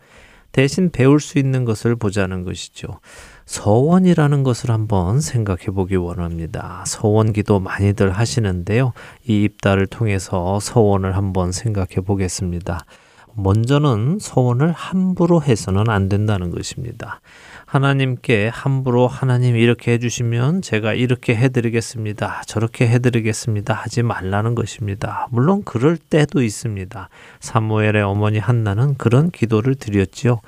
대신 0.53 0.89
배울 0.89 1.19
수 1.19 1.37
있는 1.37 1.65
것을 1.65 1.97
보자는 1.97 2.43
것이죠. 2.45 2.87
서원이라는 3.49 4.43
것을 4.43 4.69
한번 4.69 5.21
생각해 5.21 5.71
보기 5.73 5.95
원합니다. 5.95 6.83
서원 6.85 7.33
기도 7.33 7.59
많이들 7.59 8.11
하시는데요. 8.11 8.93
이 9.27 9.41
입다를 9.41 9.87
통해서 9.87 10.59
서원을 10.59 11.17
한번 11.17 11.51
생각해 11.51 12.01
보겠습니다. 12.05 12.85
먼저는 13.33 14.19
서원을 14.21 14.71
함부로 14.71 15.41
해서는 15.41 15.89
안 15.89 16.09
된다는 16.09 16.51
것입니다. 16.51 17.21
하나님께 17.65 18.49
함부로 18.49 19.07
하나님 19.07 19.55
이렇게 19.55 19.93
해주시면 19.93 20.61
제가 20.61 20.93
이렇게 20.93 21.35
해드리겠습니다. 21.35 22.43
저렇게 22.45 22.87
해드리겠습니다. 22.87 23.73
하지 23.73 24.03
말라는 24.03 24.53
것입니다. 24.53 25.27
물론 25.31 25.63
그럴 25.63 25.97
때도 25.97 26.43
있습니다. 26.43 27.09
사무엘의 27.39 28.03
어머니 28.03 28.37
한나는 28.37 28.95
그런 28.95 29.31
기도를 29.31 29.73
드렸지요. 29.73 30.41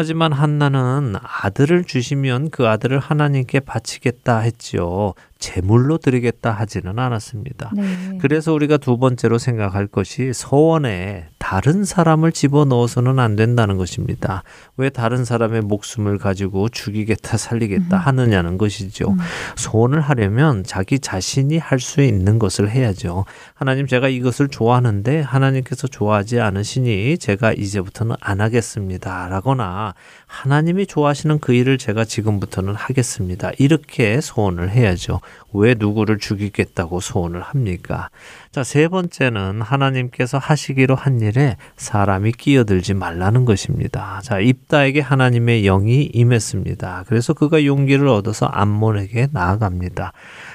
하지만 0.00 0.32
한나는 0.32 1.16
아들을 1.20 1.82
주시면 1.82 2.50
그 2.50 2.68
아들을 2.68 3.00
하나님께 3.00 3.58
바치겠다 3.58 4.38
했지요. 4.38 5.14
제물로 5.38 5.98
드리겠다 5.98 6.50
하지는 6.50 6.98
않았습니다. 6.98 7.72
네. 7.74 8.18
그래서 8.20 8.52
우리가 8.52 8.76
두 8.76 8.98
번째로 8.98 9.38
생각할 9.38 9.86
것이 9.86 10.32
서원에 10.32 11.28
다른 11.38 11.84
사람을 11.84 12.32
집어넣어서는 12.32 13.18
안 13.18 13.34
된다는 13.34 13.76
것입니다. 13.76 14.42
왜 14.76 14.90
다른 14.90 15.24
사람의 15.24 15.62
목숨을 15.62 16.18
가지고 16.18 16.68
죽이겠다 16.68 17.36
살리겠다 17.36 17.96
음. 17.96 18.00
하느냐는 18.00 18.58
것이죠. 18.58 19.10
음. 19.10 19.18
소원을 19.56 20.00
하려면 20.00 20.64
자기 20.64 20.98
자신이 20.98 21.58
할 21.58 21.78
수 21.78 22.02
있는 22.02 22.38
것을 22.38 22.70
해야죠. 22.70 23.24
하나님 23.54 23.86
제가 23.86 24.08
이것을 24.08 24.48
좋아하는데 24.48 25.20
하나님께서 25.20 25.86
좋아하지 25.86 26.40
않으시니 26.40 27.18
제가 27.18 27.52
이제부터는 27.52 28.16
안 28.20 28.40
하겠습니다. 28.40 29.28
라거나 29.28 29.94
하나님이 30.26 30.86
좋아하시는 30.86 31.38
그 31.38 31.52
일을 31.52 31.78
제가 31.78 32.04
지금부터는 32.04 32.74
하겠습니다. 32.74 33.52
이렇게 33.58 34.20
소원을 34.20 34.70
해야죠. 34.70 35.20
왜 35.52 35.74
누구를 35.78 36.18
죽이겠다고 36.18 37.00
소원을 37.00 37.40
합니까? 37.40 38.10
자, 38.52 38.62
세 38.62 38.88
번째는 38.88 39.62
하나님께서 39.62 40.38
하시기로 40.38 40.94
한 40.94 41.20
일에 41.20 41.56
사람이 41.76 42.32
끼어들지 42.32 42.94
말라는 42.94 43.44
것입니다. 43.44 44.20
자, 44.22 44.40
입다에게 44.40 45.00
하나님의 45.00 45.62
영이 45.62 46.10
임했습니다. 46.12 47.04
그래서 47.06 47.32
그가 47.32 47.64
용기를 47.64 48.08
얻어서 48.08 48.46
암몬에게 48.46 49.28
나아갑니다. 49.32 50.12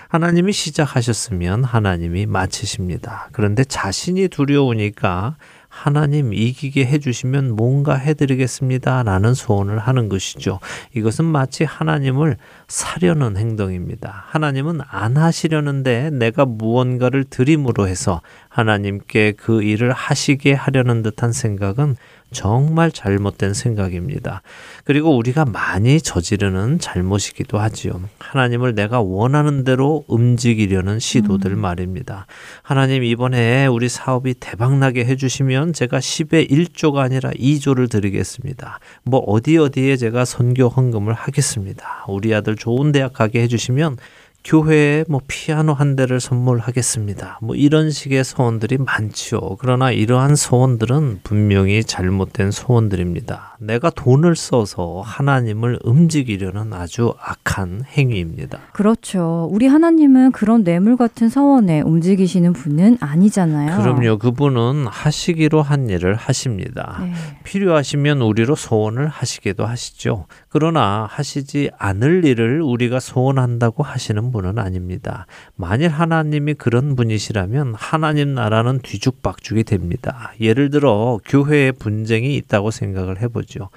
하나님이 0.10 0.54
시작하셨으면 0.54 1.64
하나님이 1.64 2.28
마치십니다. 2.28 3.30
그런데 3.32 3.64
자신이 3.64 4.28
두려우니까 4.28 5.38
하나님 5.74 6.34
이기게 6.34 6.86
해주시면 6.86 7.56
뭔가 7.56 7.96
해드리겠습니다. 7.96 9.02
라는 9.02 9.34
소원을 9.34 9.80
하는 9.80 10.08
것이죠. 10.08 10.60
이것은 10.96 11.26
마치 11.26 11.64
하나님을 11.64 12.38
사려는 12.68 13.38
행동입니다. 13.38 14.24
하나님은 14.28 14.82
안 14.88 15.18
하시려는데 15.18 16.12
내가 16.12 16.46
무언가를 16.46 17.24
드림으로 17.24 17.88
해서 17.88 18.22
하나님께 18.50 19.34
그 19.36 19.64
일을 19.64 19.92
하시게 19.92 20.54
하려는 20.54 21.02
듯한 21.02 21.32
생각은 21.32 21.96
정말 22.34 22.92
잘못된 22.92 23.54
생각입니다. 23.54 24.42
그리고 24.84 25.16
우리가 25.16 25.46
많이 25.46 26.02
저지르는 26.02 26.80
잘못이기도 26.80 27.60
하지요. 27.60 28.02
하나님을 28.20 28.76
내가 28.76 29.00
원하는 29.02 29.64
대로 29.64 30.04
움직이려는 30.08 31.00
시도들 31.00 31.56
말입니다. 31.56 32.26
하나님 32.62 33.04
이번에 33.04 33.68
우리 33.68 33.88
사업이 33.88 34.36
대박나게 34.40 35.06
해주시면 35.06 35.74
제가 35.74 36.00
10의 36.00 36.50
1조가 36.50 36.98
아니라 36.98 37.32
2조를 37.32 37.90
드리겠습니다. 37.90 38.80
뭐 39.04 39.20
어디 39.22 39.58
어디에 39.58 39.96
제가 39.96 40.26
선교 40.26 40.68
헌금을 40.68 41.14
하겠습니다. 41.14 42.06
우리 42.08 42.34
아들 42.34 42.56
좋은 42.56 42.92
대학 42.92 43.14
가게 43.14 43.42
해주시면 43.44 43.98
교회에 44.44 45.06
뭐 45.08 45.22
피아노 45.26 45.74
한 45.74 45.96
대를 45.96 46.20
선물하겠습니다. 46.20 47.40
뭐 47.42 47.56
이런 47.56 47.92
식의 47.92 48.26
소원들이 48.26 48.78
많지요. 48.78 49.40
그러나 49.58 49.92
이러한 49.92 50.36
소원들은 50.36 51.22
분명히 51.24 51.84
잘못된 51.84 52.52
소원들입니다. 52.52 53.58
내가 53.60 53.90
돈을 53.90 54.36
써서 54.36 55.02
하나님을 55.06 55.80
움직이려는 55.84 56.74
아주 56.74 57.14
악한 57.22 57.84
행위입니다. 57.88 58.60
그렇죠. 58.74 59.48
우리 59.50 59.68
하나님은 59.68 60.34
그런 60.34 60.66
뇌물 60.66 60.98
같은 60.98 61.30
서원에 61.30 61.80
움직이시는 61.82 62.52
분은 62.52 62.98
아니잖아요. 63.00 63.82
그럼요. 63.82 64.18
그분은 64.18 64.88
하시기로 64.88 65.62
한 65.62 65.90
일을 65.90 66.16
하십니다. 66.16 67.00
네. 67.02 67.14
필요하시면 67.44 68.22
우리로 68.22 68.56
소원을 68.56 69.08
하시기도 69.08 69.66
하시죠. 69.66 70.26
그러나 70.54 71.08
하시지 71.10 71.72
않을 71.80 72.26
일을 72.26 72.62
우리가 72.62 73.00
소원한다고 73.00 73.82
하시는 73.82 74.32
분은 74.32 74.60
아닙니다. 74.60 75.26
만일 75.56 75.90
하나님이 75.90 76.54
그런 76.54 76.96
분이시라면 76.96 77.74
하나님 77.76 78.36
나라는 78.36 78.78
뒤죽박죽이 78.84 79.64
됩니다. 79.64 80.32
예를 80.40 80.70
들어 80.70 81.18
교회에 81.26 81.72
분쟁이 81.72 82.36
있다고 82.36 82.70
생각을 82.70 83.20
해보죠. 83.20 83.72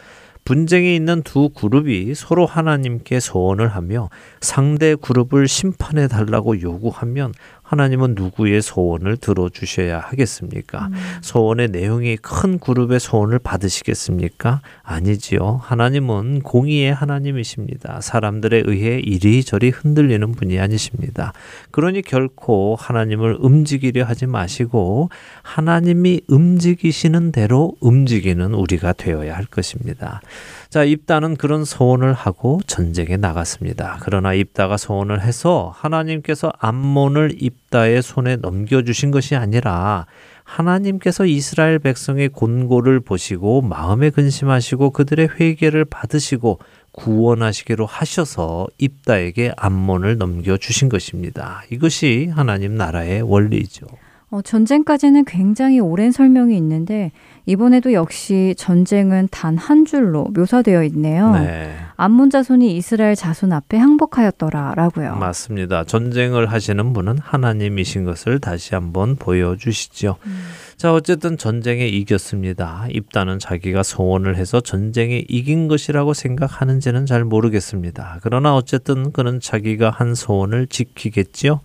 분쟁이 0.44 0.94
있는 0.94 1.22
두 1.22 1.48
그룹이 1.48 2.14
서로 2.14 2.44
하나님께 2.44 3.20
소원을 3.20 3.68
하며 3.68 4.10
상대 4.42 4.96
그룹을 4.96 5.48
심판해 5.48 6.08
달라고 6.08 6.60
요구하면 6.60 7.32
하나님은 7.66 8.14
누구의 8.14 8.62
소원을 8.62 9.16
들어주셔야 9.16 9.98
하겠습니까? 9.98 10.88
소원의 11.20 11.70
내용이 11.70 12.16
큰 12.16 12.60
그룹의 12.60 13.00
소원을 13.00 13.40
받으시겠습니까? 13.40 14.60
아니지요. 14.84 15.60
하나님은 15.62 16.42
공의의 16.42 16.94
하나님이십니다. 16.94 18.00
사람들에 18.00 18.62
의해 18.66 19.00
이리저리 19.00 19.70
흔들리는 19.70 20.30
분이 20.32 20.60
아니십니다. 20.60 21.32
그러니 21.72 22.02
결코 22.02 22.76
하나님을 22.78 23.38
움직이려 23.40 24.04
하지 24.04 24.26
마시고 24.26 25.10
하나님이 25.42 26.20
움직이시는 26.28 27.32
대로 27.32 27.74
움직이는 27.80 28.54
우리가 28.54 28.92
되어야 28.92 29.36
할 29.36 29.44
것입니다. 29.44 30.20
자, 30.70 30.84
입다는 30.84 31.36
그런 31.36 31.64
소원을 31.64 32.12
하고 32.12 32.60
전쟁에 32.66 33.16
나갔습니다. 33.16 33.98
그러나 34.02 34.34
입다가 34.34 34.76
소원을 34.76 35.22
해서 35.22 35.72
하나님께서 35.74 36.52
암몬을 36.60 37.36
입 37.40 37.55
다의 37.70 38.02
손에 38.02 38.36
넘겨주신 38.36 39.10
것이 39.10 39.36
아니라 39.36 40.06
하나님께서 40.44 41.26
이스라엘 41.26 41.78
백성의 41.78 42.28
곤고를 42.28 43.00
보시고 43.00 43.62
마음에 43.62 44.10
근심하시고 44.10 44.90
그들의 44.90 45.28
회개를 45.40 45.84
받으시고 45.86 46.60
구원하시기로 46.92 47.84
하셔서 47.84 48.66
입다에게 48.78 49.52
암몬을 49.56 50.18
넘겨주신 50.18 50.88
것입니다. 50.88 51.62
이것이 51.70 52.30
하나님 52.32 52.74
나라의 52.76 53.22
원리죠. 53.22 53.86
어, 54.30 54.42
전쟁까지는 54.42 55.24
굉장히 55.24 55.78
오랜 55.78 56.10
설명이 56.10 56.56
있는데 56.56 57.12
이번에도 57.46 57.92
역시 57.92 58.54
전쟁은 58.58 59.28
단 59.30 59.56
한 59.56 59.84
줄로 59.84 60.24
묘사되어 60.34 60.84
있네요. 60.84 61.32
네. 61.32 61.74
암몬 61.96 62.30
자손이 62.30 62.76
이스라엘 62.76 63.14
자손 63.16 63.52
앞에 63.52 63.78
항복하였더라라고요. 63.78 65.16
맞습니다. 65.16 65.84
전쟁을 65.84 66.52
하시는 66.52 66.92
분은 66.92 67.18
하나님이신 67.18 68.04
것을 68.04 68.38
다시 68.38 68.74
한번 68.74 69.16
보여주시죠. 69.16 70.16
자, 70.76 70.92
어쨌든 70.92 71.38
전쟁에 71.38 71.86
이겼습니다. 71.86 72.84
입다는 72.90 73.38
자기가 73.38 73.82
소원을 73.82 74.36
해서 74.36 74.60
전쟁에 74.60 75.24
이긴 75.26 75.68
것이라고 75.68 76.12
생각하는지는 76.12 77.06
잘 77.06 77.24
모르겠습니다. 77.24 78.18
그러나 78.22 78.54
어쨌든 78.54 79.10
그는 79.10 79.40
자기가 79.40 79.88
한 79.88 80.14
소원을 80.14 80.66
지키겠지요. 80.66 81.60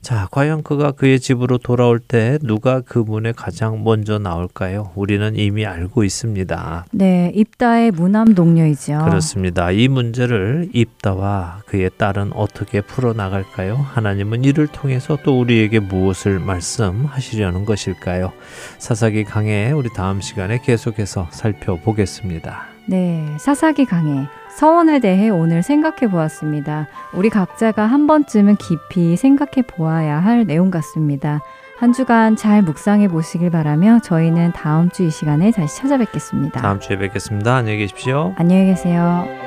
자, 0.00 0.26
과연 0.32 0.64
그가 0.64 0.90
그의 0.90 1.20
집으로 1.20 1.58
돌아올 1.58 2.00
때 2.00 2.38
누가 2.42 2.80
그 2.80 2.98
문에 2.98 3.30
가장 3.30 3.84
먼저 3.84 4.18
나올까요? 4.18 4.90
우리는 4.96 5.36
이미 5.36 5.64
알고 5.64 6.02
있습니다. 6.02 6.86
네, 6.90 7.30
입다의 7.36 7.92
무남 7.92 8.34
동료이죠. 8.34 8.98
그렇습니다. 9.04 9.70
이 9.70 9.86
문제를 9.86 10.70
입다와 10.72 11.62
그의 11.66 11.90
딸은 11.96 12.32
어떻게 12.32 12.80
풀어 12.80 13.12
나갈까요? 13.12 13.76
하나님은 13.76 14.42
이를 14.42 14.66
통해서 14.66 15.16
또 15.22 15.38
우리에게 15.38 15.78
무엇을 15.78 16.40
말씀하시려는 16.40 17.64
것일까요? 17.64 18.32
사사기 18.78 19.24
강해 19.24 19.70
우리 19.72 19.88
다음 19.92 20.20
시간에 20.20 20.58
계속해서 20.58 21.28
살펴보겠습니다. 21.30 22.66
네, 22.86 23.26
사사기 23.38 23.84
강해 23.84 24.26
서원에 24.56 25.00
대해 25.00 25.28
오늘 25.28 25.62
생각해 25.62 26.08
보았습니다. 26.10 26.86
우리 27.12 27.28
각자가 27.30 27.84
한 27.86 28.06
번쯤은 28.06 28.56
깊이 28.56 29.16
생각해 29.16 29.66
보아야 29.66 30.18
할 30.18 30.46
내용 30.46 30.70
같습니다. 30.70 31.40
한 31.78 31.92
주간 31.92 32.36
잘 32.36 32.62
묵상해 32.62 33.08
보시길 33.08 33.50
바라며 33.50 33.98
저희는 34.02 34.52
다음 34.52 34.88
주 34.90 35.02
이 35.02 35.10
시간에 35.10 35.50
다시 35.50 35.76
찾아뵙겠습니다. 35.76 36.62
다음 36.62 36.80
주에 36.80 36.96
뵙겠습니다. 36.96 37.54
안녕히 37.56 37.78
계십시오. 37.78 38.32
안녕히 38.38 38.66
계세요. 38.66 39.45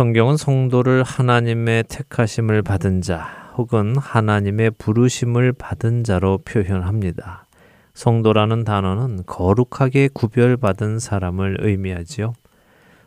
성경은 0.00 0.38
성도를 0.38 1.02
하나님의 1.02 1.84
택하심을 1.90 2.62
받은 2.62 3.02
자 3.02 3.52
혹은 3.58 3.94
하나님의 3.98 4.70
부르심을 4.78 5.52
받은 5.52 6.04
자로 6.04 6.38
표현합니다. 6.38 7.44
성도라는 7.92 8.64
단어는 8.64 9.24
거룩하게 9.26 10.08
구별받은 10.14 11.00
사람을 11.00 11.58
의미하지요. 11.60 12.32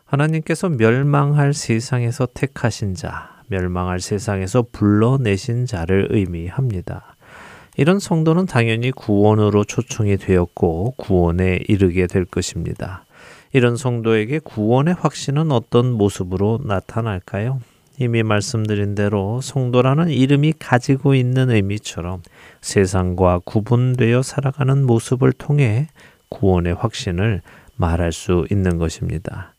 하나님께서 0.04 0.68
멸망할 0.68 1.52
세상에서 1.52 2.28
택하신 2.32 2.94
자, 2.94 3.42
멸망할 3.48 3.98
세상에서 3.98 4.64
불러내신 4.70 5.66
자를 5.66 6.06
의미합니다. 6.10 7.16
이런 7.76 7.98
성도는 7.98 8.46
당연히 8.46 8.92
구원으로 8.92 9.64
초청이 9.64 10.16
되었고 10.16 10.94
구원에 10.96 11.58
이르게 11.66 12.06
될 12.06 12.24
것입니다. 12.24 13.04
이런 13.54 13.76
성도에게 13.76 14.40
구원의 14.40 14.94
확신은 14.94 15.52
어떤 15.52 15.92
모습으로 15.92 16.58
나타날까요? 16.64 17.60
이미 18.00 18.24
말씀드린 18.24 18.96
대로 18.96 19.40
성도라는 19.40 20.08
이름이 20.08 20.54
가지고 20.58 21.14
있는 21.14 21.50
의미처럼 21.50 22.22
세상과 22.60 23.42
구분되어 23.44 24.22
살아가는 24.22 24.84
모습을 24.84 25.32
통해 25.32 25.86
구원의 26.30 26.74
확신을 26.74 27.42
말할 27.76 28.10
수 28.10 28.44
있는 28.50 28.78
것입니다. 28.78 29.54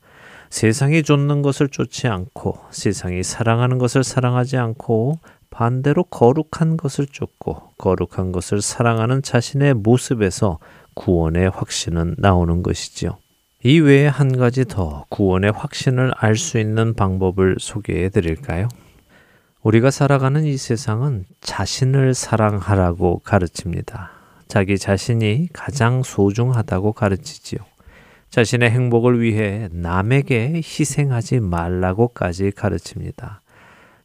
세상이 0.50 1.04
쫓는 1.04 1.42
것을 1.42 1.70
쫓지 1.70 2.10
않고 2.10 2.58
세상이 2.72 3.24
사랑하는 3.24 3.78
것을 3.78 4.04
사랑하지 4.04 4.58
않고 4.58 5.20
반대로 5.50 6.04
거룩한 6.04 6.76
것을 6.76 7.08
쫓고 7.08 7.72
거룩한 7.78 8.34
것을 8.34 8.62
사랑하는 8.62 9.22
자신의 9.22 9.76
모습에서 9.76 10.60
구원의 10.96 11.50
확신은 11.50 12.16
나오는 12.18 12.62
것이지요. 12.62 13.18
이 13.68 13.80
외에 13.80 14.06
한 14.06 14.38
가지 14.38 14.64
더 14.64 15.08
구원의 15.10 15.52
확신을 15.52 16.12
알 16.18 16.36
수 16.36 16.60
있는 16.60 16.94
방법을 16.94 17.56
소개해 17.60 18.10
드릴까요? 18.10 18.70
우리가 19.64 19.90
살아가는 19.90 20.46
이 20.46 20.56
세상은 20.56 21.26
자신을 21.42 22.14
사랑하라고 22.14 23.22
가르칩니다. 23.24 24.12
자기 24.48 24.78
자신이 24.78 25.50
가장 25.52 26.04
소중하다고 26.04 26.94
가르치지요. 26.94 27.58
자신의 28.30 28.70
행복을 28.70 29.20
위해 29.20 29.68
남에게 29.72 30.58
희생하지 30.58 31.40
말라고까지 31.40 32.52
가르칩니다. 32.52 33.42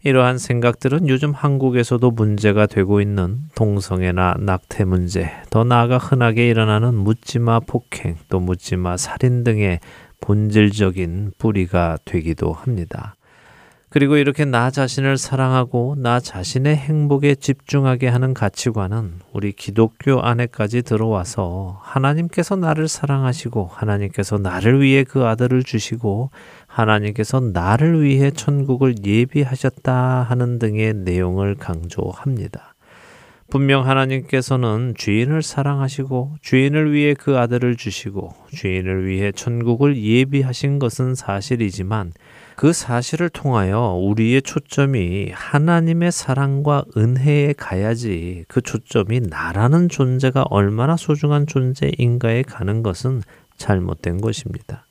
이러한 0.03 0.39
생각들은 0.39 1.09
요즘 1.09 1.33
한국에서도 1.33 2.11
문제가 2.11 2.65
되고 2.67 3.03
있는 3.03 3.41
동성애나 3.55 4.37
낙태 4.39 4.85
문제, 4.85 5.31
더 5.51 5.63
나아가 5.63 5.99
흔하게 5.99 6.49
일어나는 6.49 6.95
묻지마 6.95 7.61
폭행, 7.61 8.17
또 8.31 8.41
묻지마 8.41 8.97
살인 8.97 9.45
등의 9.45 9.81
본질적인 10.23 11.33
뿌리가 11.37 11.99
되기도 12.07 12.53
합니다. 12.53 13.17
그리고 13.91 14.17
이렇게 14.17 14.45
나 14.45 14.71
자신을 14.71 15.19
사랑하고 15.19 15.97
나 15.99 16.21
자신의 16.21 16.77
행복에 16.77 17.35
집중하게 17.35 18.07
하는 18.07 18.35
가치관은 18.35 19.15
우리 19.33 19.51
기독교 19.51 20.21
안에까지 20.23 20.83
들어와서 20.83 21.81
하나님께서 21.83 22.55
나를 22.55 22.87
사랑하시고 22.87 23.69
하나님께서 23.73 24.39
나를 24.39 24.81
위해 24.81 25.03
그 25.03 25.27
아들을 25.27 25.65
주시고 25.65 26.31
하나님께서 26.71 27.41
나를 27.41 28.03
위해 28.03 28.31
천국을 28.31 28.95
예비하셨다 29.05 30.23
하는 30.23 30.59
등의 30.61 30.95
내용을 30.95 31.57
강조합니다. 31.57 32.75
분명 33.51 33.85
하나님께서는 33.89 34.95
주인을 34.97 35.43
사랑하시고 35.43 36.37
주인을 36.41 36.93
위해 36.93 37.15
그 37.15 37.37
아들을 37.37 37.75
주시고 37.75 38.33
주인을 38.55 39.09
위해 39.09 39.33
천국을 39.33 40.01
예비하신 40.01 40.79
것은 40.79 41.17
사실이지만 41.17 42.13
그 42.55 42.73
사실을 42.73 43.29
통하여 43.29 43.99
우리의 44.01 44.43
초점이 44.43 45.33
하나님의 45.33 46.13
사랑과 46.13 46.85
은혜에 46.97 47.55
가야지 47.55 48.45
그 48.47 48.61
초점이 48.61 49.23
나라는 49.29 49.89
존재가 49.89 50.45
얼마나 50.51 50.97
소중한 50.97 51.49
존재인가에 51.49 52.43
가는 52.45 52.85
것은 52.85 53.23
잘못된 53.57 54.21
것입니다. 54.21 54.87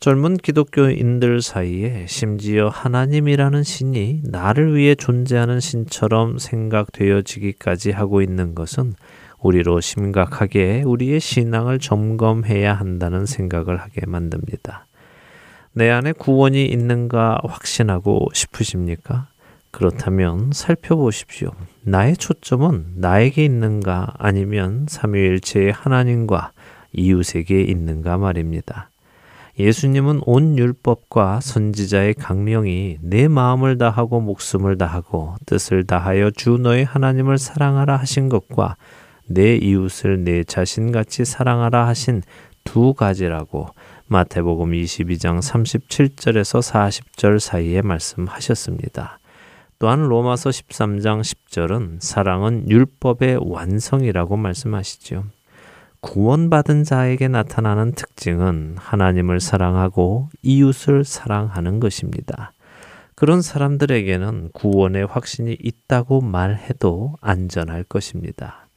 젊은 0.00 0.36
기독교인들 0.36 1.42
사이에 1.42 2.06
심지어 2.06 2.68
하나님이라는 2.68 3.64
신이 3.64 4.22
나를 4.24 4.76
위해 4.76 4.94
존재하는 4.94 5.58
신처럼 5.58 6.38
생각되어지기까지 6.38 7.90
하고 7.90 8.22
있는 8.22 8.54
것은 8.54 8.94
우리로 9.40 9.80
심각하게 9.80 10.82
우리의 10.86 11.18
신앙을 11.18 11.80
점검해야 11.80 12.74
한다는 12.74 13.26
생각을 13.26 13.80
하게 13.80 14.06
만듭니다. 14.06 14.86
내 15.72 15.90
안에 15.90 16.12
구원이 16.12 16.66
있는가 16.66 17.40
확신하고 17.42 18.28
싶으십니까? 18.32 19.26
그렇다면 19.72 20.50
살펴보십시오. 20.52 21.50
나의 21.82 22.16
초점은 22.16 22.94
나에게 22.96 23.44
있는가 23.44 24.14
아니면 24.16 24.86
삼위일체의 24.88 25.72
하나님과 25.72 26.52
이웃에게 26.92 27.62
있는가 27.62 28.16
말입니다. 28.16 28.90
예수님은 29.58 30.20
온 30.24 30.56
율법과 30.56 31.40
선지자의 31.40 32.14
강령이 32.14 32.98
내 33.00 33.26
마음을 33.26 33.76
다하고 33.76 34.20
목숨을 34.20 34.78
다하고 34.78 35.34
뜻을 35.46 35.84
다하여 35.84 36.30
주 36.30 36.58
너의 36.58 36.84
하나님을 36.84 37.38
사랑하라 37.38 37.96
하신 37.96 38.28
것과 38.28 38.76
내 39.26 39.56
이웃을 39.56 40.22
내 40.22 40.44
자신같이 40.44 41.24
사랑하라 41.24 41.88
하신 41.88 42.22
두 42.62 42.94
가지라고 42.94 43.68
마태복음 44.06 44.70
22장 44.70 45.40
37절에서 45.40 46.62
40절 46.62 47.40
사이에 47.40 47.82
말씀하셨습니다. 47.82 49.18
또한 49.80 50.02
로마서 50.02 50.50
13장 50.50 51.20
10절은 51.20 52.00
사랑은 52.00 52.70
율법의 52.70 53.38
완성이라고 53.42 54.36
말씀하시죠. 54.36 55.24
구원받은 56.00 56.84
자에게 56.84 57.26
나타나는 57.28 57.92
특징은 57.92 58.76
하나님을 58.78 59.40
사랑하고 59.40 60.28
이웃을 60.42 61.04
사랑하는 61.04 61.80
것입니다. 61.80 62.52
그런 63.16 63.42
사람들에게는 63.42 64.50
구원의 64.52 65.06
확신이 65.06 65.56
있다고 65.60 66.20
말해도 66.20 67.16
안전할 67.20 67.82
것입니다. 67.82 68.68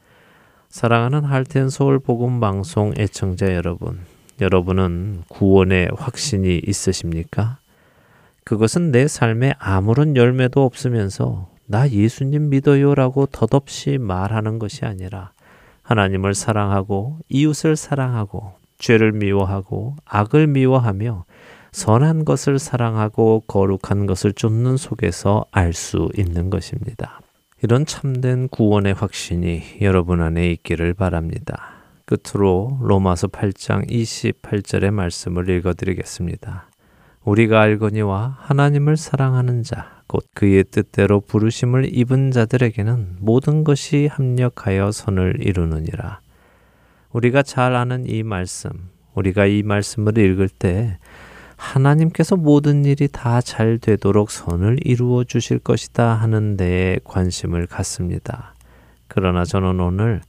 사랑하는 0.70 1.24
할텐 1.24 1.70
서울 1.70 2.00
복음 2.00 2.40
방송 2.40 2.94
애청자 2.98 3.54
여러분, 3.54 4.00
여러분은 4.40 5.22
구원의 5.28 5.90
확신이 5.96 6.60
있으십니까? 6.66 7.60
그것은 8.46 8.92
내 8.92 9.08
삶에 9.08 9.54
아무런 9.60 10.16
열매도 10.16 10.64
없으면서 10.66 11.50
나 11.68 11.88
예수님 11.88 12.50
믿어요라고 12.50 13.28
덧없이 13.28 14.00
말하는 14.00 14.58
것이 14.58 14.86
아니라 14.86 15.34
하나님을 15.84 16.34
사랑하고 16.34 17.20
이웃을 17.30 17.76
사랑하고 17.76 18.54
죄를 18.78 19.12
미워하고 19.12 19.96
악을 20.06 20.48
미워하며 20.48 21.26
선한 21.72 22.26
것을 22.26 22.60
사랑하고 22.60 23.44
거룩한 23.48 24.06
것을 24.06 24.34
쫓는 24.34 24.78
속에서 24.78 25.46
알 25.52 25.74
수 25.74 26.10
있는 26.18 26.50
것입니다. 26.50 27.22
이런 27.64 27.86
참된 27.86 28.48
구원의 28.50 28.94
확신이 28.94 29.62
여러분 29.82 30.22
안에 30.22 30.50
있기를 30.52 30.94
바랍니다. 30.96 31.76
끝으로 32.06 32.78
로마서 32.82 33.28
8장 33.28 33.90
28절의 33.90 34.92
말씀을 34.92 35.50
읽어드리겠습니다. 35.50 36.70
우리가 37.24 37.62
알거니와 37.62 38.38
하나님을 38.40 38.98
사랑하는 38.98 39.64
자, 39.64 40.01
곧 40.12 40.26
그의 40.36 40.66
뜻대로 40.66 41.22
부르심을 41.22 41.98
입은 41.98 42.32
자들에게는 42.32 43.20
모든 43.22 43.64
것이 43.64 44.08
합력하여 44.08 44.92
선을 44.92 45.38
이루느니라. 45.40 46.20
우리가 47.14 47.44
잘 47.44 47.78
아는 47.78 48.04
이 48.10 48.22
말씀, 48.22 48.72
우리가 49.14 49.46
이 49.46 49.64
말씀을 49.64 50.18
읽을 50.18 50.50
때 50.50 50.98
하나님께서 51.56 52.36
모든 52.36 52.84
일이 52.84 53.08
다 53.08 53.40
잘 53.40 53.78
되도록 53.78 54.32
선을 54.32 54.80
이루어 54.84 55.24
주실 55.24 55.60
것이다 55.60 56.16
하는 56.16 56.58
데에 56.58 57.00
관심을 57.06 57.68
갖습니다. 57.68 58.54
그러나 59.08 59.46
저는 59.46 59.80
오늘 59.80 60.20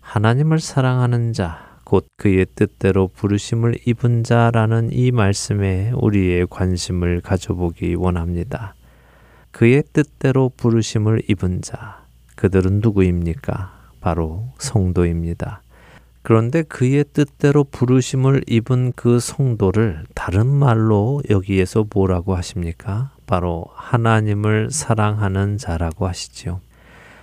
하나님을 0.00 0.60
사랑하는 0.60 1.32
자, 1.32 1.78
곧 1.84 2.06
그의 2.18 2.44
뜻대로 2.54 3.08
부르심을 3.08 3.78
입은 3.86 4.22
자라는 4.22 4.90
이 4.92 5.10
말씀에 5.12 5.92
우리의 5.94 6.46
관심을 6.50 7.22
가져보기 7.22 7.94
원합니다. 7.94 8.74
그의 9.50 9.82
뜻대로 9.92 10.50
부르심을 10.56 11.22
입은 11.28 11.62
자, 11.62 12.04
그들은 12.36 12.80
누구입니까? 12.80 13.72
바로 14.00 14.48
성도입니다. 14.58 15.62
그런데 16.22 16.62
그의 16.62 17.04
뜻대로 17.12 17.64
부르심을 17.64 18.42
입은 18.46 18.92
그 18.94 19.20
성도를 19.20 20.04
다른 20.14 20.46
말로 20.46 21.22
여기에서 21.30 21.86
뭐라고 21.92 22.36
하십니까? 22.36 23.10
바로 23.26 23.66
하나님을 23.74 24.70
사랑하는 24.70 25.56
자라고 25.56 26.06
하시지요. 26.06 26.60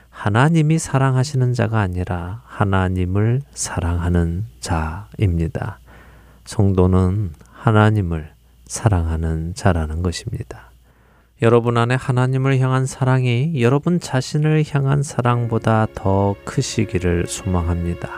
하나님이 0.09 0.79
사랑하시는 0.79 1.53
자가 1.53 1.79
아니라 1.79 2.41
하나님을 2.45 3.41
사랑하는 3.53 4.45
자입니다. 4.59 5.79
성도는 6.45 7.33
하나님을 7.51 8.31
사랑하는 8.65 9.53
자라는 9.53 10.01
것입니다. 10.01 10.66
여러분 11.41 11.77
안에 11.77 11.93
하나님을 11.95 12.57
향한 12.59 12.87
사랑이 12.87 13.61
여러분 13.61 13.99
자신을 13.99 14.63
향한 14.71 15.03
사랑보다 15.03 15.87
더 15.93 16.35
크시기를 16.45 17.27
소망합니다. 17.27 18.09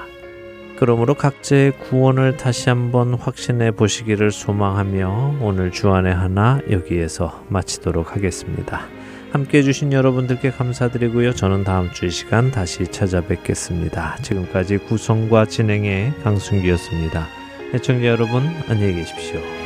그러므로 0.77 1.13
각자의 1.15 1.71
구원을 1.79 2.37
다시 2.37 2.69
한번 2.69 3.13
확신해 3.13 3.71
보시기를 3.71 4.31
소망하며 4.31 5.39
오늘 5.41 5.71
주안의 5.71 6.15
하나 6.15 6.61
여기에서 6.71 7.43
마치도록 7.49 8.15
하겠습니다. 8.15 8.87
함께 9.33 9.57
해주신 9.59 9.91
여러분들께 9.91 10.51
감사드리고요. 10.51 11.33
저는 11.35 11.65
다음 11.65 11.91
주 11.91 12.05
이 12.05 12.09
시간 12.09 12.51
다시 12.51 12.87
찾아뵙겠습니다. 12.87 14.15
지금까지 14.21 14.77
구성과 14.77 15.45
진행의 15.45 16.13
강순기였습니다. 16.23 17.27
애청자 17.73 18.07
여러분, 18.07 18.43
안녕히 18.69 18.95
계십시오. 18.95 19.58